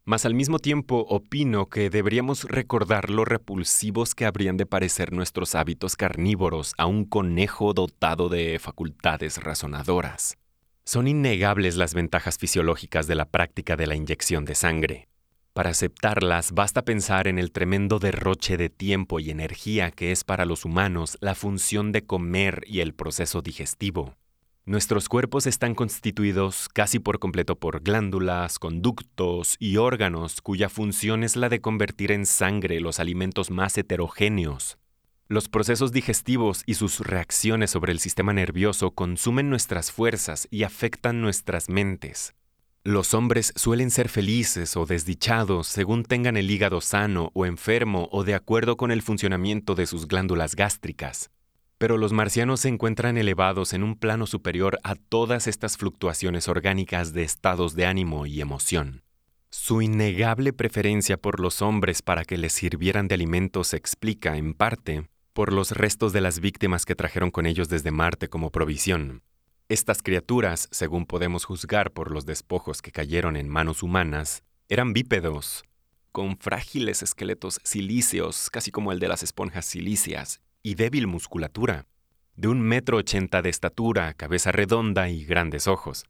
mas 0.10 0.26
al 0.26 0.34
mismo 0.34 0.58
tiempo 0.58 1.06
opino 1.08 1.68
que 1.68 1.92
deberíamos 1.92 2.46
recordar 2.46 3.12
lo 3.12 3.26
repulsivos 3.26 4.16
que 4.16 4.26
habrían 4.26 4.58
de 4.58 4.66
parecer 4.66 5.14
nuestros 5.14 5.54
hábitos 5.54 5.96
carnívoros 5.96 6.74
a 6.80 6.88
un 6.88 7.06
conejo 7.06 7.76
dotado 7.76 8.28
de 8.28 8.58
facultades 8.58 9.38
razonadoras. 9.38 10.40
Son 10.84 11.08
innegables 11.08 11.76
las 11.76 11.94
ventajas 11.94 12.40
fisiológicas 12.40 13.06
de 13.06 13.14
la 13.14 13.26
práctica 13.26 13.76
de 13.76 13.86
la 13.86 13.94
inyección 13.94 14.46
de 14.46 14.56
sangre. 14.56 15.10
Para 15.54 15.70
aceptarlas 15.70 16.54
basta 16.54 16.82
pensar 16.82 17.28
en 17.28 17.38
el 17.38 17.52
tremendo 17.52 18.00
derroche 18.00 18.58
de 18.58 18.72
tiempo 18.72 19.20
y 19.20 19.30
energía 19.30 19.92
que 19.92 20.12
es 20.12 20.24
para 20.24 20.46
los 20.46 20.66
humanos 20.66 21.20
la 21.22 21.36
función 21.36 21.92
de 21.92 22.08
comer 22.08 22.64
y 22.66 22.80
el 22.80 22.96
proceso 22.96 23.44
digestivo. 23.44 24.16
Nuestros 24.70 25.10
cuerpos 25.10 25.48
están 25.48 25.74
constituidos 25.74 26.70
casi 26.72 27.00
por 27.00 27.18
completo 27.18 27.56
por 27.56 27.82
glándulas, 27.82 28.60
conductos 28.60 29.56
y 29.58 29.78
órganos 29.78 30.44
cuya 30.44 30.70
función 30.70 31.24
es 31.24 31.36
la 31.36 31.50
de 31.50 31.60
convertir 31.60 32.12
en 32.12 32.28
sangre 32.28 32.80
los 32.80 33.00
alimentos 33.00 33.50
más 33.50 33.76
heterogéneos. 33.80 34.78
Los 35.28 35.50
procesos 35.50 35.92
digestivos 35.92 36.62
y 36.68 36.76
sus 36.76 37.00
reacciones 37.00 37.72
sobre 37.72 37.94
el 37.94 38.00
sistema 38.00 38.32
nervioso 38.32 38.92
consumen 38.92 39.50
nuestras 39.50 39.92
fuerzas 39.92 40.48
y 40.52 40.62
afectan 40.62 41.20
nuestras 41.20 41.68
mentes. 41.68 42.36
Los 42.84 43.16
hombres 43.16 43.54
suelen 43.56 43.90
ser 43.90 44.08
felices 44.08 44.78
o 44.78 44.86
desdichados 44.86 45.66
según 45.66 46.04
tengan 46.04 46.38
el 46.38 46.52
hígado 46.52 46.80
sano 46.80 47.32
o 47.34 47.48
enfermo 47.48 48.08
o 48.12 48.24
de 48.24 48.36
acuerdo 48.36 48.78
con 48.78 48.92
el 48.92 49.02
funcionamiento 49.02 49.74
de 49.74 49.88
sus 49.88 50.08
glándulas 50.08 50.54
gástricas. 50.54 51.32
Pero 51.80 51.98
los 51.98 52.12
marcianos 52.12 52.60
se 52.60 52.68
encuentran 52.68 53.18
elevados 53.18 53.74
en 53.74 53.84
un 53.84 53.96
plano 53.96 54.28
superior 54.28 54.80
a 54.84 54.96
todas 54.96 55.48
estas 55.48 55.78
fluctuaciones 55.78 56.50
orgánicas 56.50 57.14
de 57.14 57.24
estados 57.24 57.74
de 57.74 57.86
ánimo 57.86 58.26
y 58.26 58.42
emoción. 58.42 59.04
Su 59.50 59.82
innegable 59.82 60.52
preferencia 60.52 61.18
por 61.18 61.40
los 61.40 61.62
hombres 61.62 62.02
para 62.02 62.26
que 62.26 62.38
les 62.38 62.52
sirvieran 62.52 63.08
de 63.08 63.16
alimento 63.16 63.64
se 63.64 63.78
explica, 63.78 64.36
en 64.36 64.54
parte, 64.54 65.10
por 65.32 65.54
los 65.54 65.72
restos 65.72 66.12
de 66.12 66.20
las 66.20 66.42
víctimas 66.42 66.86
que 66.86 66.96
trajeron 66.96 67.32
con 67.32 67.46
ellos 67.46 67.70
desde 67.70 67.92
Marte 67.92 68.28
como 68.28 68.52
provisión. 68.52 69.24
Estas 69.70 70.04
criaturas, 70.04 70.68
según 70.72 71.06
podemos 71.06 71.46
juzgar 71.46 71.92
por 71.92 72.12
los 72.12 72.26
despojos 72.26 72.82
que 72.82 72.92
cayeron 72.92 73.38
en 73.38 73.48
manos 73.48 73.84
humanas, 73.84 74.44
eran 74.68 74.92
bípedos, 74.92 75.64
con 76.12 76.38
frágiles 76.38 77.04
esqueletos 77.04 77.62
silíceos, 77.64 78.50
casi 78.50 78.70
como 78.70 78.92
el 78.92 79.00
de 79.00 79.08
las 79.08 79.24
esponjas 79.24 79.66
silíceas, 79.66 80.42
y 80.64 80.76
débil 80.76 81.08
musculatura, 81.08 81.86
de 82.36 82.48
un 82.48 82.62
metro 82.62 82.98
ochenta 82.98 83.42
de 83.42 83.50
estatura, 83.50 84.14
cabeza 84.14 84.52
redonda 84.52 85.10
y 85.10 85.26
grandes 85.26 85.68
ojos. 85.68 86.06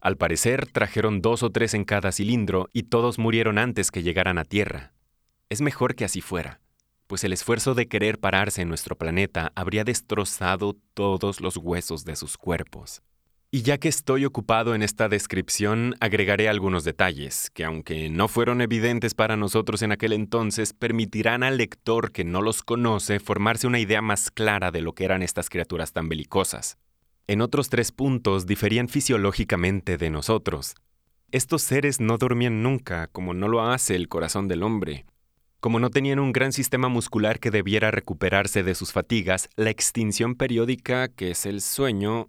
Al 0.00 0.16
parecer 0.16 0.66
trajeron 0.66 1.20
dos 1.20 1.42
o 1.42 1.50
tres 1.50 1.74
en 1.74 1.84
cada 1.84 2.12
cilindro 2.12 2.68
y 2.72 2.84
todos 2.84 3.18
murieron 3.18 3.58
antes 3.58 3.90
que 3.90 4.02
llegaran 4.02 4.38
a 4.38 4.44
Tierra. 4.44 4.92
Es 5.48 5.60
mejor 5.60 5.94
que 5.94 6.04
así 6.04 6.20
fuera 6.20 6.60
pues 7.08 7.24
el 7.24 7.32
esfuerzo 7.32 7.74
de 7.74 7.88
querer 7.88 8.20
pararse 8.20 8.62
en 8.62 8.68
nuestro 8.68 8.96
planeta 8.96 9.50
habría 9.56 9.82
destrozado 9.82 10.76
todos 10.92 11.40
los 11.40 11.56
huesos 11.56 12.04
de 12.04 12.14
sus 12.14 12.36
cuerpos. 12.36 13.02
Y 13.50 13.62
ya 13.62 13.78
que 13.78 13.88
estoy 13.88 14.26
ocupado 14.26 14.74
en 14.74 14.82
esta 14.82 15.08
descripción, 15.08 15.94
agregaré 16.00 16.50
algunos 16.50 16.84
detalles, 16.84 17.48
que 17.54 17.64
aunque 17.64 18.10
no 18.10 18.28
fueron 18.28 18.60
evidentes 18.60 19.14
para 19.14 19.38
nosotros 19.38 19.80
en 19.80 19.90
aquel 19.90 20.12
entonces, 20.12 20.74
permitirán 20.74 21.42
al 21.42 21.56
lector 21.56 22.12
que 22.12 22.24
no 22.24 22.42
los 22.42 22.62
conoce 22.62 23.20
formarse 23.20 23.66
una 23.66 23.80
idea 23.80 24.02
más 24.02 24.30
clara 24.30 24.70
de 24.70 24.82
lo 24.82 24.92
que 24.92 25.06
eran 25.06 25.22
estas 25.22 25.48
criaturas 25.48 25.94
tan 25.94 26.10
belicosas. 26.10 26.76
En 27.26 27.40
otros 27.40 27.70
tres 27.70 27.90
puntos 27.90 28.44
diferían 28.44 28.86
fisiológicamente 28.86 29.96
de 29.96 30.10
nosotros. 30.10 30.74
Estos 31.32 31.62
seres 31.62 32.00
no 32.00 32.18
dormían 32.18 32.62
nunca, 32.62 33.06
como 33.06 33.32
no 33.32 33.48
lo 33.48 33.62
hace 33.62 33.94
el 33.94 34.08
corazón 34.08 34.48
del 34.48 34.62
hombre. 34.62 35.06
Como 35.60 35.80
no 35.80 35.88
tenían 35.88 36.18
un 36.18 36.32
gran 36.32 36.52
sistema 36.52 36.88
muscular 36.88 37.40
que 37.40 37.50
debiera 37.50 37.90
recuperarse 37.90 38.62
de 38.62 38.74
sus 38.74 38.92
fatigas, 38.92 39.48
la 39.56 39.70
extinción 39.70 40.34
periódica, 40.34 41.08
que 41.08 41.30
es 41.30 41.46
el 41.46 41.62
sueño, 41.62 42.28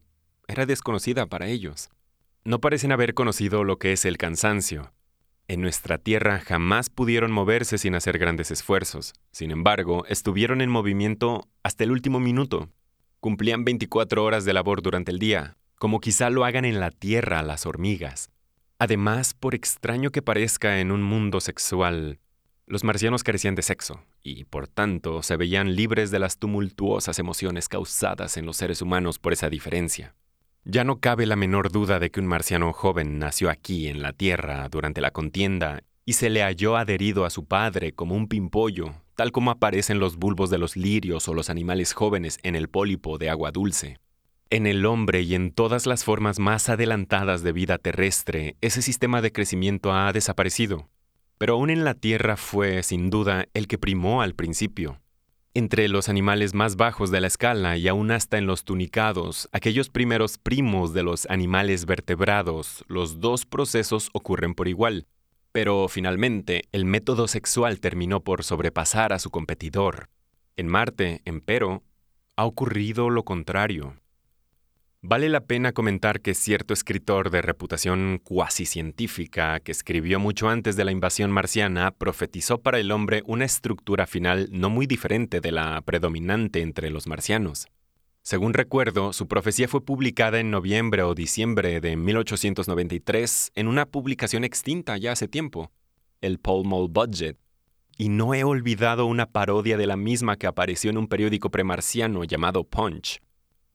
era 0.50 0.66
desconocida 0.66 1.28
para 1.28 1.48
ellos. 1.48 1.90
No 2.44 2.60
parecen 2.60 2.92
haber 2.92 3.14
conocido 3.14 3.64
lo 3.64 3.78
que 3.78 3.94
es 3.94 4.04
el 4.04 4.18
cansancio. 4.18 4.92
En 5.48 5.62
nuestra 5.62 5.98
Tierra 6.00 6.40
jamás 6.40 6.90
pudieron 6.90 7.32
moverse 7.32 7.78
sin 7.78 7.96
hacer 7.96 8.18
grandes 8.18 8.50
esfuerzos. 8.50 9.14
Sin 9.32 9.52
embargo, 9.52 10.06
estuvieron 10.08 10.62
en 10.62 10.70
movimiento 10.70 11.48
hasta 11.64 11.84
el 11.84 11.92
último 11.92 12.20
minuto. 12.20 12.70
Cumplían 13.20 13.64
24 13.64 14.24
horas 14.24 14.44
de 14.44 14.54
labor 14.54 14.82
durante 14.82 15.12
el 15.12 15.20
día, 15.20 15.58
como 15.76 16.00
quizá 16.00 16.30
lo 16.30 16.46
hagan 16.46 16.66
en 16.66 16.80
la 16.80 16.92
Tierra 16.92 17.44
las 17.44 17.66
hormigas. 17.66 18.32
Además, 18.80 19.34
por 19.34 19.54
extraño 19.54 20.10
que 20.12 20.22
parezca 20.22 20.80
en 20.80 20.92
un 20.92 21.04
mundo 21.04 21.42
sexual, 21.42 22.20
los 22.66 22.84
marcianos 22.84 23.24
carecían 23.24 23.56
de 23.56 23.62
sexo 23.62 24.04
y, 24.24 24.46
por 24.46 24.68
tanto, 24.68 25.22
se 25.22 25.36
veían 25.36 25.76
libres 25.76 26.12
de 26.12 26.20
las 26.20 26.38
tumultuosas 26.38 27.20
emociones 27.20 27.68
causadas 27.68 28.38
en 28.38 28.46
los 28.46 28.58
seres 28.58 28.82
humanos 28.82 29.20
por 29.20 29.34
esa 29.34 29.50
diferencia. 29.50 30.16
Ya 30.64 30.84
no 30.84 31.00
cabe 31.00 31.26
la 31.26 31.36
menor 31.36 31.72
duda 31.72 32.00
de 32.00 32.12
que 32.12 32.20
un 32.20 32.28
marciano 32.28 32.74
joven 32.74 33.20
nació 33.20 33.50
aquí 33.50 33.88
en 33.88 34.02
la 34.02 34.14
Tierra 34.14 34.68
durante 34.70 35.02
la 35.02 35.12
contienda 35.12 35.84
y 36.06 36.14
se 36.14 36.30
le 36.30 36.42
halló 36.42 36.78
adherido 36.78 37.26
a 37.26 37.30
su 37.30 37.46
padre 37.46 37.94
como 37.94 38.16
un 38.16 38.28
pimpollo, 38.28 38.94
tal 39.16 39.32
como 39.32 39.52
aparecen 39.52 40.00
los 40.00 40.18
bulbos 40.18 40.50
de 40.50 40.58
los 40.58 40.76
lirios 40.76 41.28
o 41.28 41.34
los 41.34 41.50
animales 41.50 41.94
jóvenes 41.94 42.40
en 42.44 42.56
el 42.56 42.68
pólipo 42.68 43.18
de 43.18 43.30
agua 43.30 43.52
dulce. 43.52 44.00
En 44.50 44.66
el 44.66 44.86
hombre 44.86 45.22
y 45.22 45.36
en 45.36 45.52
todas 45.52 45.86
las 45.86 46.04
formas 46.04 46.40
más 46.40 46.70
adelantadas 46.70 47.44
de 47.44 47.52
vida 47.52 47.78
terrestre, 47.78 48.56
ese 48.62 48.82
sistema 48.82 49.22
de 49.22 49.32
crecimiento 49.32 49.94
ha 49.94 50.12
desaparecido 50.12 50.90
pero 51.40 51.54
aún 51.54 51.72
en 51.72 51.86
la 51.86 51.96
Tierra 51.96 52.38
fue, 52.38 52.84
sin 52.84 53.10
duda, 53.10 53.48
el 53.54 53.68
que 53.68 53.80
primó 53.80 54.22
al 54.22 54.36
principio. 54.36 55.00
Entre 55.56 55.88
los 55.88 56.10
animales 56.10 56.54
más 56.54 56.76
bajos 56.76 57.10
de 57.10 57.22
la 57.22 57.28
escala 57.28 57.76
y 57.76 57.88
aún 57.88 58.12
hasta 58.12 58.38
en 58.38 58.46
los 58.46 58.64
tunicados, 58.64 59.50
aquellos 59.52 59.90
primeros 59.90 60.38
primos 60.38 60.94
de 60.94 61.02
los 61.02 61.26
animales 61.28 61.88
vertebrados, 61.88 62.86
los 62.88 63.20
dos 63.20 63.48
procesos 63.48 64.12
ocurren 64.14 64.54
por 64.54 64.68
igual. 64.68 65.08
Pero 65.52 65.88
finalmente, 65.88 66.66
el 66.72 66.86
método 66.86 67.28
sexual 67.28 67.80
terminó 67.80 68.24
por 68.24 68.44
sobrepasar 68.44 69.12
a 69.12 69.18
su 69.18 69.32
competidor. 69.32 70.10
En 70.56 70.68
Marte, 70.68 71.22
empero, 71.26 71.82
ha 72.36 72.46
ocurrido 72.46 73.10
lo 73.10 73.26
contrario. 73.26 73.96
Vale 75.02 75.30
la 75.30 75.46
pena 75.46 75.72
comentar 75.72 76.20
que 76.20 76.34
cierto 76.34 76.74
escritor 76.74 77.30
de 77.30 77.42
reputación 77.42 78.20
cuasi 78.22 78.66
científica, 78.66 79.62
que 79.62 79.72
escribió 79.72 80.20
mucho 80.20 80.50
antes 80.50 80.76
de 80.76 80.84
la 80.84 80.92
invasión 80.92 81.32
marciana, 81.32 81.92
profetizó 81.92 82.58
para 82.58 82.80
el 82.80 82.92
hombre 82.92 83.24
una 83.26 83.46
estructura 83.46 84.08
final 84.08 84.50
no 84.52 84.70
muy 84.70 84.88
diferente 84.88 85.40
de 85.40 85.54
la 85.54 85.82
predominante 85.84 86.62
entre 86.62 86.90
los 86.90 87.08
marcianos. 87.08 87.70
Según 88.24 88.54
recuerdo, 88.54 89.14
su 89.14 89.30
profecía 89.30 89.70
fue 89.70 89.86
publicada 89.86 90.42
en 90.42 90.52
noviembre 90.52 91.02
o 91.04 91.16
diciembre 91.16 91.80
de 91.80 91.96
1893 91.96 93.54
en 93.56 93.70
una 93.70 93.86
publicación 93.86 94.44
extinta 94.44 94.98
ya 94.98 95.14
hace 95.14 95.30
tiempo, 95.30 95.72
el 96.20 96.40
Pall 96.40 96.66
Mall 96.66 96.90
Budget, 96.90 97.38
y 97.98 98.10
no 98.10 98.34
he 98.34 98.44
olvidado 98.44 99.06
una 99.06 99.28
parodia 99.28 99.78
de 99.78 99.88
la 99.88 99.96
misma 99.96 100.36
que 100.36 100.48
apareció 100.48 100.90
en 100.90 100.98
un 100.98 101.08
periódico 101.08 101.50
premarciano 101.50 102.26
llamado 102.26 102.66
Punch. 102.66 103.22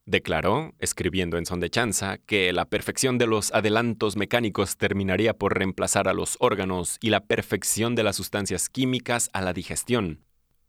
Declaró, 0.07 0.75
escribiendo 0.77 1.39
en 1.39 1.47
son 1.47 1.59
de 1.59 1.71
chanza, 1.71 2.19
que 2.19 2.53
la 2.53 2.65
perfección 2.65 3.17
de 3.17 3.25
los 3.25 3.51
adelantos 3.51 4.15
mecánicos 4.15 4.77
terminaría 4.77 5.33
por 5.33 5.57
reemplazar 5.57 6.07
a 6.07 6.13
los 6.13 6.37
órganos 6.39 6.97
y 7.01 7.09
la 7.09 7.21
perfección 7.21 7.95
de 7.95 8.03
las 8.03 8.15
sustancias 8.15 8.69
químicas 8.69 9.31
a 9.33 9.41
la 9.41 9.51
digestión, 9.51 10.23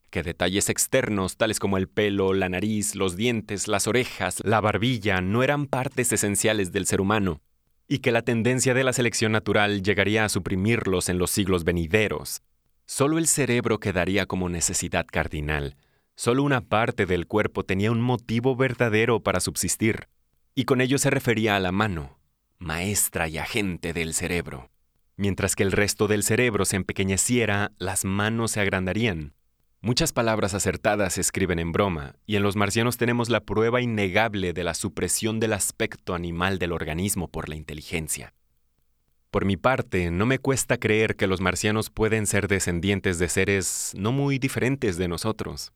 que 0.08 0.22
detalles 0.22 0.70
externos 0.70 1.36
tales 1.36 1.60
como 1.60 1.76
el 1.76 1.86
pelo, 1.86 2.32
la 2.32 2.48
nariz, 2.48 2.94
los 2.94 3.14
dientes, 3.14 3.68
las 3.68 3.86
orejas, 3.86 4.40
la 4.42 4.62
barbilla 4.62 5.20
no 5.20 5.42
eran 5.42 5.66
partes 5.66 6.12
esenciales 6.12 6.72
del 6.72 6.86
ser 6.86 7.02
humano, 7.02 7.42
y 7.88 7.98
que 7.98 8.12
la 8.12 8.22
tendencia 8.22 8.72
de 8.72 8.84
la 8.84 8.94
selección 8.94 9.32
natural 9.32 9.82
llegaría 9.82 10.24
a 10.24 10.30
suprimirlos 10.30 11.10
en 11.10 11.18
los 11.18 11.30
siglos 11.30 11.64
venideros. 11.64 12.40
Solo 12.86 13.18
el 13.18 13.26
cerebro 13.26 13.80
quedaría 13.80 14.24
como 14.24 14.48
necesidad 14.48 15.06
cardinal, 15.06 15.76
Solo 16.18 16.42
una 16.42 16.62
parte 16.62 17.04
del 17.04 17.26
cuerpo 17.26 17.62
tenía 17.62 17.92
un 17.92 18.00
motivo 18.00 18.56
verdadero 18.56 19.20
para 19.20 19.38
subsistir, 19.38 20.08
y 20.54 20.64
con 20.64 20.80
ello 20.80 20.96
se 20.96 21.10
refería 21.10 21.56
a 21.56 21.60
la 21.60 21.72
mano, 21.72 22.18
maestra 22.58 23.28
y 23.28 23.36
agente 23.36 23.92
del 23.92 24.14
cerebro. 24.14 24.70
Mientras 25.18 25.54
que 25.54 25.62
el 25.62 25.72
resto 25.72 26.08
del 26.08 26.22
cerebro 26.22 26.64
se 26.64 26.76
empequeñeciera, 26.76 27.72
las 27.78 28.06
manos 28.06 28.52
se 28.52 28.60
agrandarían. 28.60 29.34
Muchas 29.82 30.14
palabras 30.14 30.54
acertadas 30.54 31.12
se 31.12 31.20
escriben 31.20 31.58
en 31.58 31.72
broma, 31.72 32.16
y 32.24 32.36
en 32.36 32.42
los 32.42 32.56
marcianos 32.56 32.96
tenemos 32.96 33.28
la 33.28 33.40
prueba 33.40 33.82
innegable 33.82 34.54
de 34.54 34.64
la 34.64 34.72
supresión 34.72 35.38
del 35.38 35.52
aspecto 35.52 36.14
animal 36.14 36.58
del 36.58 36.72
organismo 36.72 37.28
por 37.28 37.50
la 37.50 37.56
inteligencia. 37.56 38.32
Por 39.30 39.44
mi 39.44 39.58
parte, 39.58 40.10
no 40.10 40.24
me 40.24 40.38
cuesta 40.38 40.78
creer 40.78 41.14
que 41.14 41.26
los 41.26 41.42
marcianos 41.42 41.90
pueden 41.90 42.26
ser 42.26 42.48
descendientes 42.48 43.18
de 43.18 43.28
seres 43.28 43.92
no 43.98 44.12
muy 44.12 44.38
diferentes 44.38 44.96
de 44.96 45.08
nosotros. 45.08 45.74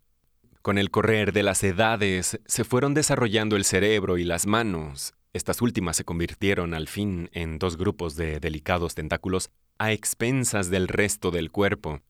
Con 0.62 0.76
el 0.76 0.90
correr 0.90 1.32
de 1.32 1.42
las 1.42 1.64
edades 1.64 2.38
se 2.44 2.64
fueron 2.64 2.92
desarrollando 2.92 3.56
el 3.56 3.64
cerebro 3.64 4.18
y 4.18 4.24
las 4.24 4.46
manos. 4.46 5.14
Estas 5.32 5.62
últimas 5.62 5.96
se 5.96 6.04
convirtieron 6.04 6.74
al 6.74 6.86
fin 6.86 7.30
en 7.32 7.58
dos 7.58 7.78
grupos 7.78 8.14
de 8.14 8.40
delicados 8.40 8.94
tentáculos 8.94 9.48
a 9.78 9.92
expensas 9.92 10.68
del 10.68 10.86
resto 10.88 11.30
del 11.30 11.50
cuerpo. 11.50 12.00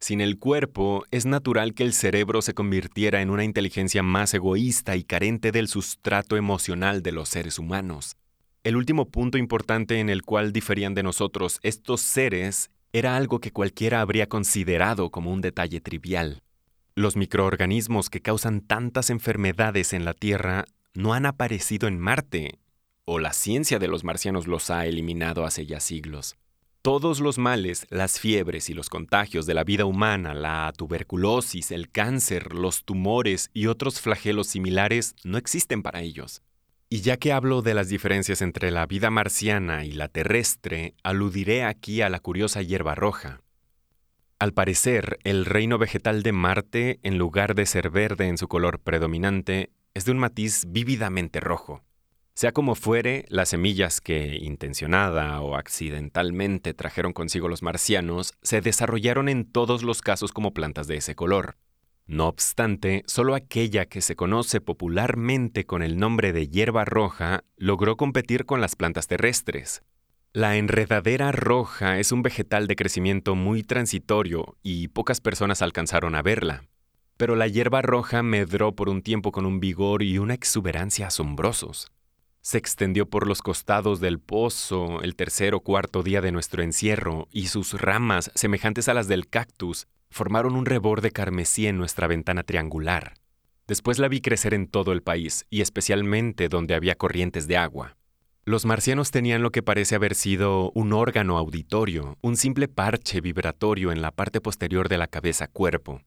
Sin 0.00 0.20
el 0.20 0.40
cuerpo, 0.40 1.04
es 1.12 1.26
natural 1.26 1.74
que 1.74 1.84
el 1.84 1.92
cerebro 1.92 2.42
se 2.42 2.54
convirtiera 2.54 3.22
en 3.22 3.30
una 3.30 3.44
inteligencia 3.44 4.02
más 4.02 4.34
egoísta 4.34 4.96
y 4.96 5.04
carente 5.04 5.52
del 5.52 5.68
sustrato 5.68 6.36
emocional 6.36 7.04
de 7.04 7.12
los 7.12 7.28
seres 7.28 7.60
humanos. 7.60 8.16
el 8.64 8.74
último 8.76 9.10
punto 9.10 9.38
importante 9.38 10.00
en 10.00 10.08
el 10.08 10.22
cual 10.22 10.52
diferían 10.52 10.94
de 10.94 11.04
nosotros 11.04 11.60
estos 11.62 12.00
seres 12.00 12.68
era 12.92 13.16
algo 13.16 13.38
que 13.38 13.52
cualquiera 13.52 14.00
habría 14.00 14.28
considerado 14.28 15.10
como 15.10 15.32
un 15.32 15.40
detalle 15.40 15.80
trivial. 15.80 16.42
Los 16.94 17.16
microorganismos 17.16 18.10
que 18.10 18.20
causan 18.20 18.60
tantas 18.60 19.08
enfermedades 19.08 19.94
en 19.94 20.04
la 20.04 20.12
Tierra 20.12 20.66
no 20.92 21.14
han 21.14 21.24
aparecido 21.24 21.88
en 21.88 21.98
Marte, 21.98 22.58
o 23.06 23.18
la 23.18 23.32
ciencia 23.32 23.78
de 23.78 23.88
los 23.88 24.04
marcianos 24.04 24.46
los 24.46 24.70
ha 24.70 24.86
eliminado 24.86 25.46
hace 25.46 25.64
ya 25.64 25.80
siglos. 25.80 26.36
Todos 26.82 27.20
los 27.20 27.38
males, 27.38 27.86
las 27.90 28.18
fiebres 28.20 28.68
y 28.68 28.74
los 28.74 28.90
contagios 28.90 29.46
de 29.46 29.54
la 29.54 29.64
vida 29.64 29.84
humana, 29.84 30.34
la 30.34 30.72
tuberculosis, 30.76 31.70
el 31.70 31.90
cáncer, 31.90 32.54
los 32.54 32.84
tumores 32.84 33.50
y 33.54 33.68
otros 33.68 34.00
flagelos 34.00 34.48
similares 34.48 35.14
no 35.24 35.38
existen 35.38 35.82
para 35.82 36.02
ellos. 36.02 36.42
Y 36.90 37.00
ya 37.00 37.16
que 37.16 37.32
hablo 37.32 37.62
de 37.62 37.74
las 37.74 37.88
diferencias 37.88 38.42
entre 38.42 38.70
la 38.70 38.84
vida 38.84 39.10
marciana 39.10 39.84
y 39.84 39.92
la 39.92 40.08
terrestre, 40.08 40.94
aludiré 41.02 41.64
aquí 41.64 42.02
a 42.02 42.10
la 42.10 42.18
curiosa 42.18 42.60
hierba 42.60 42.94
roja. 42.96 43.41
Al 44.42 44.54
parecer, 44.54 45.20
el 45.22 45.44
reino 45.44 45.78
vegetal 45.78 46.24
de 46.24 46.32
Marte, 46.32 46.98
en 47.04 47.16
lugar 47.16 47.54
de 47.54 47.64
ser 47.64 47.90
verde 47.90 48.26
en 48.26 48.38
su 48.38 48.48
color 48.48 48.80
predominante, 48.80 49.70
es 49.94 50.04
de 50.04 50.10
un 50.10 50.18
matiz 50.18 50.64
vívidamente 50.66 51.38
rojo. 51.38 51.84
Sea 52.34 52.50
como 52.50 52.74
fuere, 52.74 53.24
las 53.28 53.50
semillas 53.50 54.00
que, 54.00 54.38
intencionada 54.42 55.40
o 55.42 55.54
accidentalmente, 55.54 56.74
trajeron 56.74 57.12
consigo 57.12 57.46
los 57.46 57.62
marcianos 57.62 58.34
se 58.42 58.60
desarrollaron 58.60 59.28
en 59.28 59.44
todos 59.44 59.84
los 59.84 60.02
casos 60.02 60.32
como 60.32 60.52
plantas 60.52 60.88
de 60.88 60.96
ese 60.96 61.14
color. 61.14 61.56
No 62.06 62.26
obstante, 62.26 63.04
solo 63.06 63.36
aquella 63.36 63.86
que 63.86 64.00
se 64.00 64.16
conoce 64.16 64.60
popularmente 64.60 65.66
con 65.66 65.84
el 65.84 65.98
nombre 65.98 66.32
de 66.32 66.48
hierba 66.48 66.84
roja 66.84 67.44
logró 67.56 67.96
competir 67.96 68.44
con 68.44 68.60
las 68.60 68.74
plantas 68.74 69.06
terrestres. 69.06 69.82
La 70.34 70.56
enredadera 70.56 71.30
roja 71.30 71.98
es 71.98 72.10
un 72.10 72.22
vegetal 72.22 72.66
de 72.66 72.74
crecimiento 72.74 73.34
muy 73.34 73.62
transitorio 73.62 74.56
y 74.62 74.88
pocas 74.88 75.20
personas 75.20 75.60
alcanzaron 75.60 76.14
a 76.14 76.22
verla. 76.22 76.64
Pero 77.18 77.36
la 77.36 77.48
hierba 77.48 77.82
roja 77.82 78.22
medró 78.22 78.74
por 78.74 78.88
un 78.88 79.02
tiempo 79.02 79.30
con 79.30 79.44
un 79.44 79.60
vigor 79.60 80.02
y 80.02 80.16
una 80.16 80.32
exuberancia 80.32 81.08
asombrosos. 81.08 81.92
Se 82.40 82.56
extendió 82.56 83.10
por 83.10 83.26
los 83.26 83.42
costados 83.42 84.00
del 84.00 84.20
pozo 84.20 85.02
el 85.02 85.16
tercer 85.16 85.52
o 85.52 85.60
cuarto 85.60 86.02
día 86.02 86.22
de 86.22 86.32
nuestro 86.32 86.62
encierro 86.62 87.28
y 87.30 87.48
sus 87.48 87.78
ramas, 87.78 88.30
semejantes 88.34 88.88
a 88.88 88.94
las 88.94 89.08
del 89.08 89.28
cactus, 89.28 89.86
formaron 90.08 90.56
un 90.56 90.64
reborde 90.64 91.10
carmesí 91.10 91.66
en 91.66 91.76
nuestra 91.76 92.06
ventana 92.06 92.42
triangular. 92.42 93.18
Después 93.66 93.98
la 93.98 94.08
vi 94.08 94.22
crecer 94.22 94.54
en 94.54 94.66
todo 94.66 94.92
el 94.92 95.02
país, 95.02 95.44
y 95.50 95.60
especialmente 95.60 96.48
donde 96.48 96.74
había 96.74 96.94
corrientes 96.94 97.46
de 97.46 97.58
agua. 97.58 97.98
Los 98.44 98.64
marcianos 98.64 99.12
tenían 99.12 99.40
lo 99.40 99.52
que 99.52 99.62
parece 99.62 99.94
haber 99.94 100.16
sido 100.16 100.72
un 100.74 100.92
órgano 100.92 101.38
auditorio, 101.38 102.18
un 102.22 102.36
simple 102.36 102.66
parche 102.66 103.20
vibratorio 103.20 103.92
en 103.92 104.02
la 104.02 104.10
parte 104.10 104.40
posterior 104.40 104.88
de 104.88 104.98
la 104.98 105.06
cabeza-cuerpo, 105.06 106.00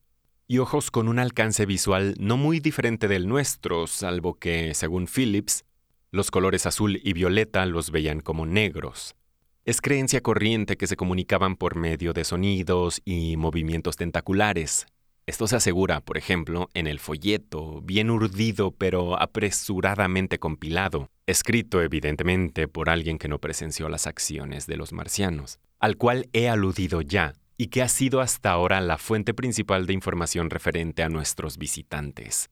y 0.46 0.58
ojos 0.58 0.92
con 0.92 1.08
un 1.08 1.18
alcance 1.18 1.66
visual 1.66 2.14
no 2.20 2.36
muy 2.36 2.60
diferente 2.60 3.08
del 3.08 3.30
nuestro, 3.30 3.88
salvo 3.88 4.34
que, 4.34 4.74
según 4.74 5.08
Phillips, 5.08 5.64
los 6.12 6.30
colores 6.30 6.66
azul 6.66 7.00
y 7.02 7.14
violeta 7.14 7.66
los 7.66 7.90
veían 7.90 8.20
como 8.20 8.46
negros. 8.46 9.16
Es 9.64 9.80
creencia 9.80 10.20
corriente 10.20 10.76
que 10.76 10.88
se 10.88 10.98
comunicaban 10.98 11.56
por 11.56 11.76
medio 11.78 12.12
de 12.12 12.26
sonidos 12.26 13.02
y 13.06 13.38
movimientos 13.38 13.96
tentaculares. 13.96 14.88
Esto 15.26 15.48
se 15.48 15.56
asegura, 15.56 16.02
por 16.02 16.18
ejemplo, 16.18 16.70
en 16.74 16.88
el 16.88 17.00
folleto, 17.00 17.80
bien 17.82 18.10
urdido 18.10 18.72
pero 18.72 19.18
apresuradamente 19.22 20.38
compilado, 20.38 21.10
escrito 21.28 21.82
evidentemente 21.82 22.68
por 22.68 22.90
alguien 22.90 23.18
que 23.18 23.28
no 23.28 23.40
presenció 23.40 23.90
las 23.90 24.08
acciones 24.08 24.68
de 24.68 24.78
los 24.78 24.94
marcianos, 24.94 25.60
al 25.80 25.98
cual 25.98 26.30
he 26.34 26.50
aludido 26.50 27.02
ya 27.02 27.34
y 27.58 27.68
que 27.68 27.82
ha 27.82 27.88
sido 27.88 28.22
hasta 28.22 28.52
ahora 28.52 28.82
la 28.82 28.98
fuente 28.98 29.34
principal 29.34 29.86
de 29.86 29.94
información 29.94 30.50
referente 30.50 31.04
a 31.04 31.10
nuestros 31.10 31.58
visitantes. 31.58 32.50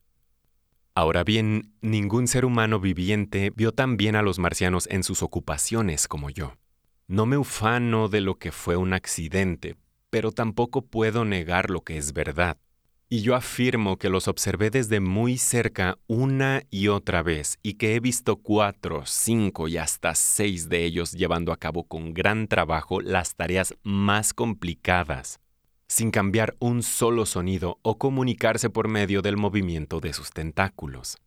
Ahora 0.95 1.23
bien, 1.23 1.73
ningún 1.81 2.27
ser 2.27 2.45
humano 2.45 2.79
viviente 2.79 3.51
vio 3.55 3.71
tan 3.71 3.97
bien 3.97 4.15
a 4.15 4.21
los 4.21 4.37
marcianos 4.37 4.87
en 4.91 5.03
sus 5.03 5.23
ocupaciones 5.23 6.07
como 6.07 6.29
yo. 6.29 6.53
No 7.07 7.25
me 7.25 7.37
ufano 7.37 8.09
de 8.09 8.21
lo 8.21 8.35
que 8.35 8.51
fue 8.51 8.77
un 8.77 8.93
accidente, 8.93 9.75
pero 10.09 10.31
tampoco 10.31 10.83
puedo 10.83 11.25
negar 11.25 11.69
lo 11.69 11.81
que 11.81 11.97
es 11.97 12.13
verdad. 12.13 12.57
Y 13.13 13.21
yo 13.21 13.35
afirmo 13.35 13.97
que 13.97 14.09
los 14.09 14.27
observé 14.27 14.71
desde 14.71 14.99
muy 14.99 15.37
cerca 15.37 15.99
una 16.07 16.63
y 16.71 16.87
otra 16.87 17.21
vez 17.21 17.59
y 17.61 17.75
que 17.75 17.93
he 17.93 17.99
visto 17.99 18.37
cuatro, 18.37 19.03
cinco 19.05 19.67
y 19.67 19.77
hasta 19.77 20.15
seis 20.15 20.67
de 20.67 20.83
ellos 20.83 21.11
llevando 21.11 21.51
a 21.51 21.57
cabo 21.57 21.83
con 21.83 22.15
gran 22.15 22.47
trabajo 22.47 23.01
las 23.01 23.35
tareas 23.35 23.75
más 23.83 24.33
complicadas, 24.33 25.39
sin 25.87 26.09
cambiar 26.09 26.55
un 26.57 26.81
solo 26.81 27.27
sonido 27.27 27.77
o 27.83 27.99
comunicarse 27.99 28.71
por 28.71 28.87
medio 28.87 29.21
del 29.21 29.37
movimiento 29.37 29.99
de 29.99 30.11
sus 30.11 30.31
tentáculos. 30.31 31.17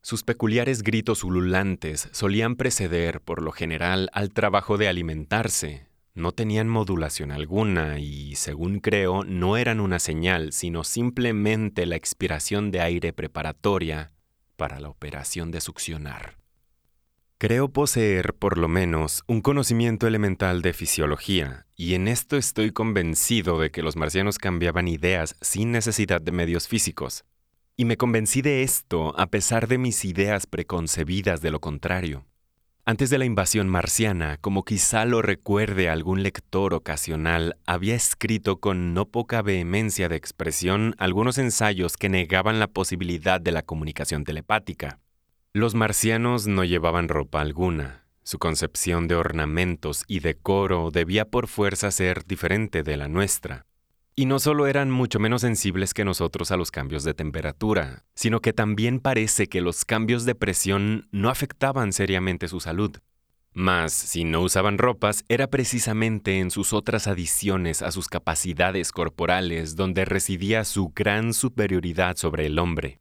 Sus 0.00 0.22
peculiares 0.22 0.82
gritos 0.82 1.24
ululantes 1.24 2.08
solían 2.12 2.56
preceder, 2.56 3.20
por 3.20 3.42
lo 3.42 3.52
general, 3.52 4.08
al 4.14 4.30
trabajo 4.30 4.78
de 4.78 4.88
alimentarse. 4.88 5.88
No 6.16 6.30
tenían 6.30 6.68
modulación 6.68 7.32
alguna 7.32 7.98
y, 7.98 8.36
según 8.36 8.78
creo, 8.78 9.24
no 9.24 9.56
eran 9.56 9.80
una 9.80 9.98
señal, 9.98 10.52
sino 10.52 10.84
simplemente 10.84 11.86
la 11.86 11.96
expiración 11.96 12.70
de 12.70 12.80
aire 12.80 13.12
preparatoria 13.12 14.12
para 14.56 14.78
la 14.78 14.88
operación 14.88 15.50
de 15.50 15.60
succionar. 15.60 16.38
Creo 17.38 17.68
poseer, 17.68 18.32
por 18.34 18.58
lo 18.58 18.68
menos, 18.68 19.24
un 19.26 19.40
conocimiento 19.40 20.06
elemental 20.06 20.62
de 20.62 20.72
fisiología, 20.72 21.66
y 21.74 21.94
en 21.94 22.06
esto 22.06 22.36
estoy 22.36 22.70
convencido 22.70 23.58
de 23.58 23.72
que 23.72 23.82
los 23.82 23.96
marcianos 23.96 24.38
cambiaban 24.38 24.86
ideas 24.86 25.34
sin 25.40 25.72
necesidad 25.72 26.20
de 26.20 26.30
medios 26.30 26.68
físicos. 26.68 27.24
Y 27.76 27.86
me 27.86 27.96
convencí 27.96 28.40
de 28.40 28.62
esto 28.62 29.18
a 29.18 29.26
pesar 29.26 29.66
de 29.66 29.78
mis 29.78 30.04
ideas 30.04 30.46
preconcebidas 30.46 31.40
de 31.40 31.50
lo 31.50 31.60
contrario. 31.60 32.24
Antes 32.86 33.08
de 33.08 33.16
la 33.16 33.24
invasión 33.24 33.66
marciana, 33.66 34.36
como 34.42 34.62
quizá 34.62 35.06
lo 35.06 35.22
recuerde 35.22 35.88
algún 35.88 36.22
lector 36.22 36.74
ocasional, 36.74 37.56
había 37.64 37.94
escrito 37.94 38.60
con 38.60 38.92
no 38.92 39.06
poca 39.06 39.40
vehemencia 39.40 40.10
de 40.10 40.16
expresión 40.16 40.94
algunos 40.98 41.38
ensayos 41.38 41.96
que 41.96 42.10
negaban 42.10 42.58
la 42.58 42.66
posibilidad 42.66 43.40
de 43.40 43.52
la 43.52 43.62
comunicación 43.62 44.24
telepática. 44.24 45.00
Los 45.54 45.74
marcianos 45.74 46.46
no 46.46 46.62
llevaban 46.62 47.08
ropa 47.08 47.40
alguna. 47.40 48.04
Su 48.22 48.38
concepción 48.38 49.08
de 49.08 49.14
ornamentos 49.14 50.04
y 50.06 50.20
decoro 50.20 50.90
debía 50.90 51.24
por 51.24 51.48
fuerza 51.48 51.90
ser 51.90 52.26
diferente 52.26 52.82
de 52.82 52.98
la 52.98 53.08
nuestra. 53.08 53.64
Y 54.16 54.26
no 54.26 54.38
solo 54.38 54.68
eran 54.68 54.92
mucho 54.92 55.18
menos 55.18 55.40
sensibles 55.40 55.92
que 55.92 56.04
nosotros 56.04 56.52
a 56.52 56.56
los 56.56 56.70
cambios 56.70 57.02
de 57.02 57.14
temperatura, 57.14 58.04
sino 58.14 58.40
que 58.40 58.52
también 58.52 59.00
parece 59.00 59.48
que 59.48 59.60
los 59.60 59.84
cambios 59.84 60.24
de 60.24 60.36
presión 60.36 61.08
no 61.10 61.30
afectaban 61.30 61.92
seriamente 61.92 62.46
su 62.46 62.60
salud. 62.60 62.96
Mas, 63.52 63.92
si 63.92 64.22
no 64.22 64.40
usaban 64.42 64.78
ropas, 64.78 65.24
era 65.28 65.48
precisamente 65.48 66.38
en 66.38 66.52
sus 66.52 66.72
otras 66.72 67.08
adiciones 67.08 67.82
a 67.82 67.90
sus 67.90 68.06
capacidades 68.06 68.92
corporales 68.92 69.74
donde 69.74 70.04
residía 70.04 70.64
su 70.64 70.92
gran 70.94 71.34
superioridad 71.34 72.16
sobre 72.16 72.46
el 72.46 72.60
hombre. 72.60 73.00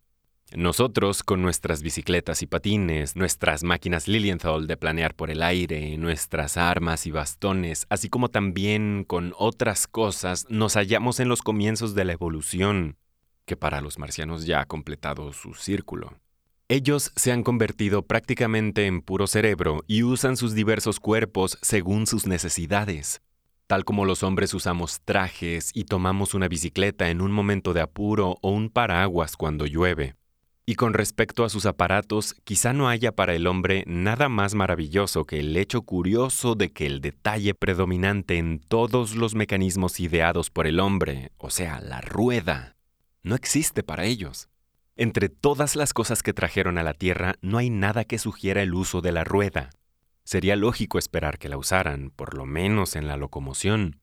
Nosotros, 0.56 1.24
con 1.24 1.42
nuestras 1.42 1.82
bicicletas 1.82 2.44
y 2.44 2.46
patines, 2.46 3.16
nuestras 3.16 3.64
máquinas 3.64 4.08
Lilienthal 4.08 4.68
de 4.68 4.78
planear 4.78 5.16
por 5.16 5.32
el 5.32 5.42
aire, 5.42 5.98
nuestras 5.98 6.58
armas 6.58 7.08
y 7.08 7.12
bastones, 7.12 7.88
así 7.90 8.08
como 8.08 8.30
también 8.30 9.04
con 9.08 9.34
otras 9.38 9.88
cosas, 9.88 10.46
nos 10.50 10.76
hallamos 10.76 11.20
en 11.20 11.28
los 11.28 11.42
comienzos 11.42 11.96
de 11.96 12.06
la 12.06 12.14
evolución, 12.14 12.98
que 13.46 13.58
para 13.58 13.82
los 13.82 13.98
marcianos 13.98 14.46
ya 14.46 14.62
ha 14.62 14.66
completado 14.66 15.34
su 15.34 15.56
círculo. 15.56 16.20
Ellos 16.68 17.12
se 17.16 17.32
han 17.32 17.42
convertido 17.42 18.04
prácticamente 18.04 18.86
en 18.86 19.02
puro 19.02 19.26
cerebro 19.26 19.84
y 19.88 20.04
usan 20.04 20.38
sus 20.38 20.54
diversos 20.54 21.00
cuerpos 21.00 21.58
según 21.64 22.06
sus 22.06 22.28
necesidades. 22.28 23.22
Tal 23.66 23.86
como 23.86 24.06
los 24.06 24.22
hombres 24.22 24.54
usamos 24.54 25.02
trajes 25.04 25.72
y 25.74 25.86
tomamos 25.86 26.36
una 26.36 26.48
bicicleta 26.48 27.10
en 27.10 27.22
un 27.22 27.32
momento 27.32 27.74
de 27.74 27.82
apuro 27.82 28.38
o 28.42 28.52
un 28.52 28.70
paraguas 28.70 29.36
cuando 29.36 29.66
llueve. 29.66 30.16
Y 30.66 30.76
con 30.76 30.94
respecto 30.94 31.44
a 31.44 31.50
sus 31.50 31.66
aparatos, 31.66 32.36
quizá 32.46 32.72
no 32.72 32.88
haya 32.88 33.12
para 33.12 33.36
el 33.36 33.48
hombre 33.48 33.84
nada 33.86 34.30
más 34.30 34.56
maravilloso 34.56 35.26
que 35.26 35.42
el 35.42 35.58
hecho 35.58 35.82
curioso 35.82 36.56
de 36.56 36.72
que 36.72 36.86
el 36.86 37.02
detalle 37.02 37.54
predominante 37.54 38.38
en 38.38 38.60
todos 38.60 39.16
los 39.16 39.36
mecanismos 39.36 40.00
ideados 40.00 40.50
por 40.50 40.66
el 40.66 40.80
hombre, 40.80 41.32
o 41.38 41.50
sea, 41.50 41.82
la 41.82 42.00
rueda, 42.00 42.78
no 43.24 43.36
existe 43.36 43.84
para 43.84 44.06
ellos. 44.06 44.48
Entre 44.96 45.28
todas 45.28 45.76
las 45.76 45.92
cosas 45.92 46.24
que 46.24 46.34
trajeron 46.34 46.78
a 46.78 46.84
la 46.84 46.94
Tierra, 46.94 47.36
no 47.42 47.58
hay 47.58 47.70
nada 47.70 48.06
que 48.06 48.18
sugiera 48.18 48.62
el 48.62 48.74
uso 48.74 49.02
de 49.02 49.12
la 49.12 49.26
rueda. 49.26 49.72
Sería 50.24 50.56
lógico 50.56 50.98
esperar 50.98 51.40
que 51.40 51.50
la 51.50 51.58
usaran, 51.58 52.10
por 52.10 52.38
lo 52.38 52.46
menos 52.46 52.96
en 52.96 53.08
la 53.08 53.18
locomoción. 53.18 54.00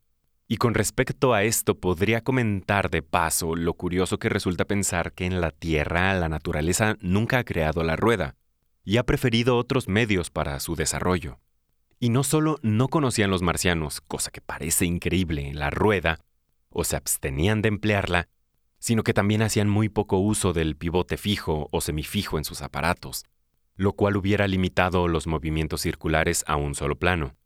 Y 0.53 0.57
con 0.57 0.75
respecto 0.75 1.33
a 1.33 1.45
esto 1.45 1.79
podría 1.79 2.25
comentar 2.25 2.91
de 2.91 3.03
paso 3.03 3.55
lo 3.55 3.75
curioso 3.75 4.19
que 4.19 4.29
resulta 4.29 4.65
pensar 4.65 5.13
que 5.13 5.25
en 5.25 5.41
la 5.41 5.53
Tierra 5.53 6.13
la 6.15 6.29
naturaleza 6.29 6.97
nunca 7.01 7.39
ha 7.39 7.45
creado 7.45 7.85
la 7.85 7.95
rueda. 7.95 8.35
y 8.83 8.97
ha 8.97 9.05
preferido 9.05 9.57
otros 9.57 9.87
medios 9.87 10.31
para 10.31 10.59
su 10.59 10.75
desarrollo. 10.75 11.39
Y 12.01 12.09
no 12.09 12.25
solo 12.25 12.59
no 12.63 12.89
conocían 12.89 13.31
los 13.31 13.43
marcianos, 13.43 14.01
cosa 14.01 14.33
que 14.33 14.41
parece 14.41 14.87
increíble, 14.87 15.53
la 15.55 15.71
rueda, 15.71 16.19
o 16.71 16.83
se 16.83 16.97
abstenían 16.97 17.63
de 17.63 17.69
emplearla, 17.69 18.29
sino 18.81 19.05
que 19.05 19.15
también 19.15 19.43
hacían 19.43 19.69
muy 19.69 19.89
poco 19.89 20.19
uso 20.19 20.53
del 20.53 20.77
pivote 20.77 21.17
fijo 21.17 21.69
o 21.71 21.81
semifijo 21.81 22.39
en 22.39 22.45
sus 22.45 22.63
aparatos, 22.63 23.25
lo 23.77 23.93
cual 23.93 24.17
hubiera 24.17 24.49
limitado 24.49 25.07
los 25.07 25.29
movimientos 25.29 25.83
circulares 25.83 26.43
a 26.49 26.57
un 26.57 26.75
solo 26.75 26.99
plano. 26.99 27.37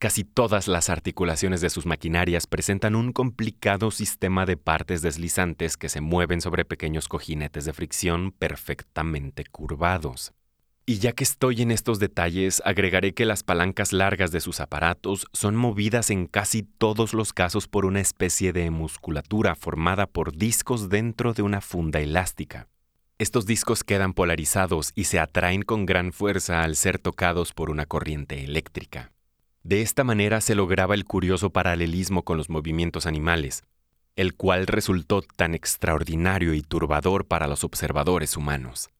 Casi 0.00 0.22
todas 0.22 0.68
las 0.68 0.90
articulaciones 0.90 1.60
de 1.60 1.70
sus 1.70 1.84
maquinarias 1.84 2.46
presentan 2.46 2.94
un 2.94 3.12
complicado 3.12 3.90
sistema 3.90 4.46
de 4.46 4.56
partes 4.56 5.02
deslizantes 5.02 5.76
que 5.76 5.88
se 5.88 6.00
mueven 6.00 6.40
sobre 6.40 6.64
pequeños 6.64 7.08
cojinetes 7.08 7.64
de 7.64 7.72
fricción 7.72 8.30
perfectamente 8.30 9.44
curvados. 9.44 10.32
Y 10.86 11.00
ya 11.00 11.12
que 11.14 11.24
estoy 11.24 11.62
en 11.62 11.72
estos 11.72 11.98
detalles, 11.98 12.62
agregaré 12.64 13.12
que 13.12 13.26
las 13.26 13.42
palancas 13.42 13.92
largas 13.92 14.30
de 14.30 14.38
sus 14.40 14.60
aparatos 14.60 15.26
son 15.32 15.56
movidas 15.56 16.10
en 16.10 16.28
casi 16.28 16.62
todos 16.62 17.12
los 17.12 17.32
casos 17.32 17.66
por 17.66 17.84
una 17.84 18.00
especie 18.00 18.52
de 18.52 18.70
musculatura 18.70 19.56
formada 19.56 20.06
por 20.06 20.36
discos 20.36 20.88
dentro 20.90 21.34
de 21.34 21.42
una 21.42 21.60
funda 21.60 21.98
elástica. 21.98 22.68
Estos 23.18 23.46
discos 23.46 23.82
quedan 23.82 24.14
polarizados 24.14 24.92
y 24.94 25.04
se 25.04 25.18
atraen 25.18 25.62
con 25.62 25.86
gran 25.86 26.12
fuerza 26.12 26.62
al 26.62 26.76
ser 26.76 27.00
tocados 27.00 27.52
por 27.52 27.68
una 27.68 27.84
corriente 27.84 28.44
eléctrica. 28.44 29.10
De 29.62 29.82
esta 29.82 30.04
manera 30.04 30.40
se 30.40 30.54
lograba 30.54 30.94
el 30.94 31.04
curioso 31.04 31.50
paralelismo 31.50 32.24
con 32.24 32.36
los 32.36 32.48
movimientos 32.48 33.06
animales, 33.06 33.64
el 34.16 34.34
cual 34.34 34.66
resultó 34.66 35.22
tan 35.22 35.54
extraordinario 35.54 36.54
y 36.54 36.62
turbador 36.62 37.26
para 37.26 37.46
los 37.46 37.64
observadores 37.64 38.36
humanos. 38.36 38.90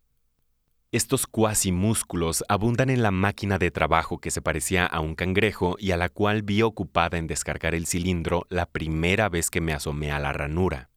Estos 0.90 1.26
cuasi 1.26 1.70
músculos 1.70 2.44
abundan 2.48 2.88
en 2.88 3.02
la 3.02 3.10
máquina 3.10 3.58
de 3.58 3.70
trabajo 3.70 4.18
que 4.18 4.30
se 4.30 4.40
parecía 4.40 4.86
a 4.86 5.00
un 5.00 5.14
cangrejo 5.14 5.76
y 5.78 5.90
a 5.90 5.98
la 5.98 6.08
cual 6.08 6.42
vi 6.42 6.62
ocupada 6.62 7.18
en 7.18 7.26
descargar 7.26 7.74
el 7.74 7.86
cilindro 7.86 8.46
la 8.48 8.64
primera 8.64 9.28
vez 9.28 9.50
que 9.50 9.60
me 9.60 9.74
asomé 9.74 10.12
a 10.12 10.18
la 10.18 10.32
ranura. 10.32 10.88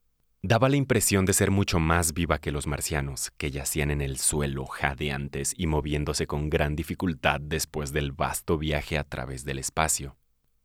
Daba 0.44 0.68
la 0.68 0.74
impresión 0.74 1.24
de 1.24 1.34
ser 1.34 1.52
mucho 1.52 1.78
más 1.78 2.14
viva 2.14 2.38
que 2.38 2.50
los 2.50 2.66
marcianos, 2.66 3.30
que 3.36 3.52
yacían 3.52 3.92
en 3.92 4.00
el 4.00 4.18
suelo 4.18 4.66
jadeantes 4.66 5.54
y 5.56 5.68
moviéndose 5.68 6.26
con 6.26 6.50
gran 6.50 6.74
dificultad 6.74 7.40
después 7.40 7.92
del 7.92 8.10
vasto 8.10 8.58
viaje 8.58 8.98
a 8.98 9.04
través 9.04 9.44
del 9.44 9.60
espacio. 9.60 10.16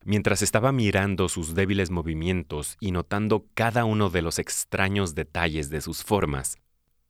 Mientras 0.04 0.42
estaba 0.42 0.72
mirando 0.72 1.30
sus 1.30 1.54
débiles 1.54 1.92
movimientos 1.92 2.76
y 2.80 2.92
notando 2.92 3.46
cada 3.54 3.86
uno 3.86 4.10
de 4.10 4.24
los 4.24 4.40
extraños 4.40 5.14
detalles 5.14 5.70
de 5.70 5.82
sus 5.82 6.04
formas, 6.04 6.58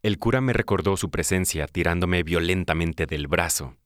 el 0.04 0.20
cura 0.20 0.42
me 0.42 0.52
recordó 0.52 0.98
su 0.98 1.10
presencia 1.10 1.68
tirándome 1.68 2.24
violentamente 2.24 3.06
del 3.06 3.28
brazo. 3.28 3.78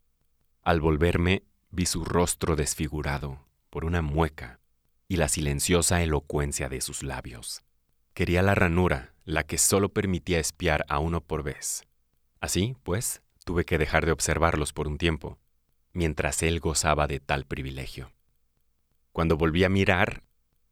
Al 0.64 0.82
volverme, 0.82 1.44
vi 1.70 1.86
su 1.86 2.04
rostro 2.04 2.56
desfigurado 2.56 3.46
por 3.70 3.86
una 3.86 4.02
mueca 4.02 4.60
y 5.08 5.18
la 5.18 5.28
silenciosa 5.28 6.02
elocuencia 6.02 6.68
de 6.68 6.82
sus 6.82 7.04
labios. 7.04 7.64
Quería 8.14 8.42
la 8.42 8.56
ranura, 8.56 9.14
la 9.24 9.44
que 9.44 9.58
solo 9.58 9.90
permitía 9.90 10.40
espiar 10.40 10.86
a 10.90 11.00
uno 11.00 11.22
por 11.22 11.44
vez. 11.44 11.84
Así, 12.42 12.76
pues, 12.84 13.22
tuve 13.46 13.64
que 13.64 13.78
dejar 13.78 14.06
de 14.06 14.12
observarlos 14.12 14.74
por 14.74 14.90
un 14.90 14.98
tiempo, 14.98 15.40
mientras 15.94 16.44
él 16.44 16.60
gozaba 16.60 17.08
de 17.08 17.22
tal 17.22 17.46
privilegio. 17.46 18.12
Cuando 19.14 19.38
volví 19.38 19.64
a 19.64 19.70
mirar, 19.70 20.24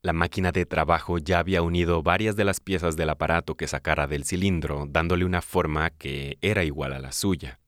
la 0.01 0.11
máquina 0.11 0.51
de 0.51 0.65
trabajo 0.65 1.17
ya 1.17 1.39
había 1.39 1.61
unido 1.61 2.03
varias 2.03 2.35
de 2.35 2.43
las 2.43 2.59
piezas 2.59 2.97
del 2.97 3.09
aparato 3.09 3.55
que 3.55 3.67
sacara 3.67 4.05
del 4.05 4.25
cilindro, 4.25 4.85
dándole 4.89 5.23
una 5.23 5.41
forma 5.41 5.91
que 5.91 6.37
era 6.41 6.65
igual 6.65 6.91
a 6.91 6.99
la 6.99 7.13
suya. 7.13 7.59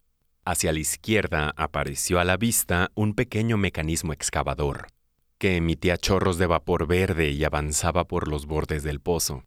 Hacia 0.44 0.74
la 0.74 0.80
izquierda 0.80 1.54
apareció 1.56 2.20
a 2.20 2.26
la 2.26 2.36
vista 2.36 2.92
un 2.94 3.14
pequeño 3.14 3.56
mecanismo 3.56 4.12
excavador, 4.12 4.88
que 5.38 5.56
emitía 5.56 5.98
chorros 5.98 6.38
de 6.38 6.48
vapor 6.48 6.88
verde 6.88 7.30
y 7.30 7.46
avanzaba 7.46 8.06
por 8.06 8.28
los 8.28 8.48
bordes 8.48 8.84
del 8.84 9.00
pozo 9.00 9.46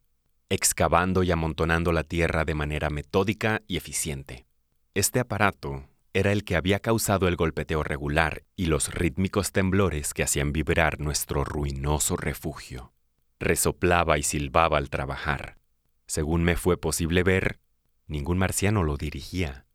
excavando 0.48 1.22
y 1.22 1.30
amontonando 1.30 1.92
la 1.92 2.04
tierra 2.04 2.44
de 2.44 2.54
manera 2.54 2.90
metódica 2.90 3.62
y 3.66 3.76
eficiente. 3.76 4.46
Este 4.94 5.20
aparato 5.20 5.88
era 6.12 6.30
el 6.30 6.44
que 6.44 6.54
había 6.54 6.78
causado 6.78 7.26
el 7.26 7.34
golpeteo 7.34 7.82
regular 7.82 8.44
y 8.54 8.66
los 8.66 8.94
rítmicos 8.94 9.50
temblores 9.50 10.14
que 10.14 10.22
hacían 10.22 10.52
vibrar 10.52 11.00
nuestro 11.00 11.44
ruinoso 11.44 12.16
refugio. 12.16 12.92
Resoplaba 13.40 14.16
y 14.16 14.22
silbaba 14.22 14.78
al 14.78 14.90
trabajar. 14.90 15.58
Según 16.06 16.44
me 16.44 16.54
fue 16.54 16.76
posible 16.76 17.24
ver, 17.24 17.58
ningún 18.06 18.38
marciano 18.38 18.84
lo 18.84 18.96
dirigía. 18.96 19.66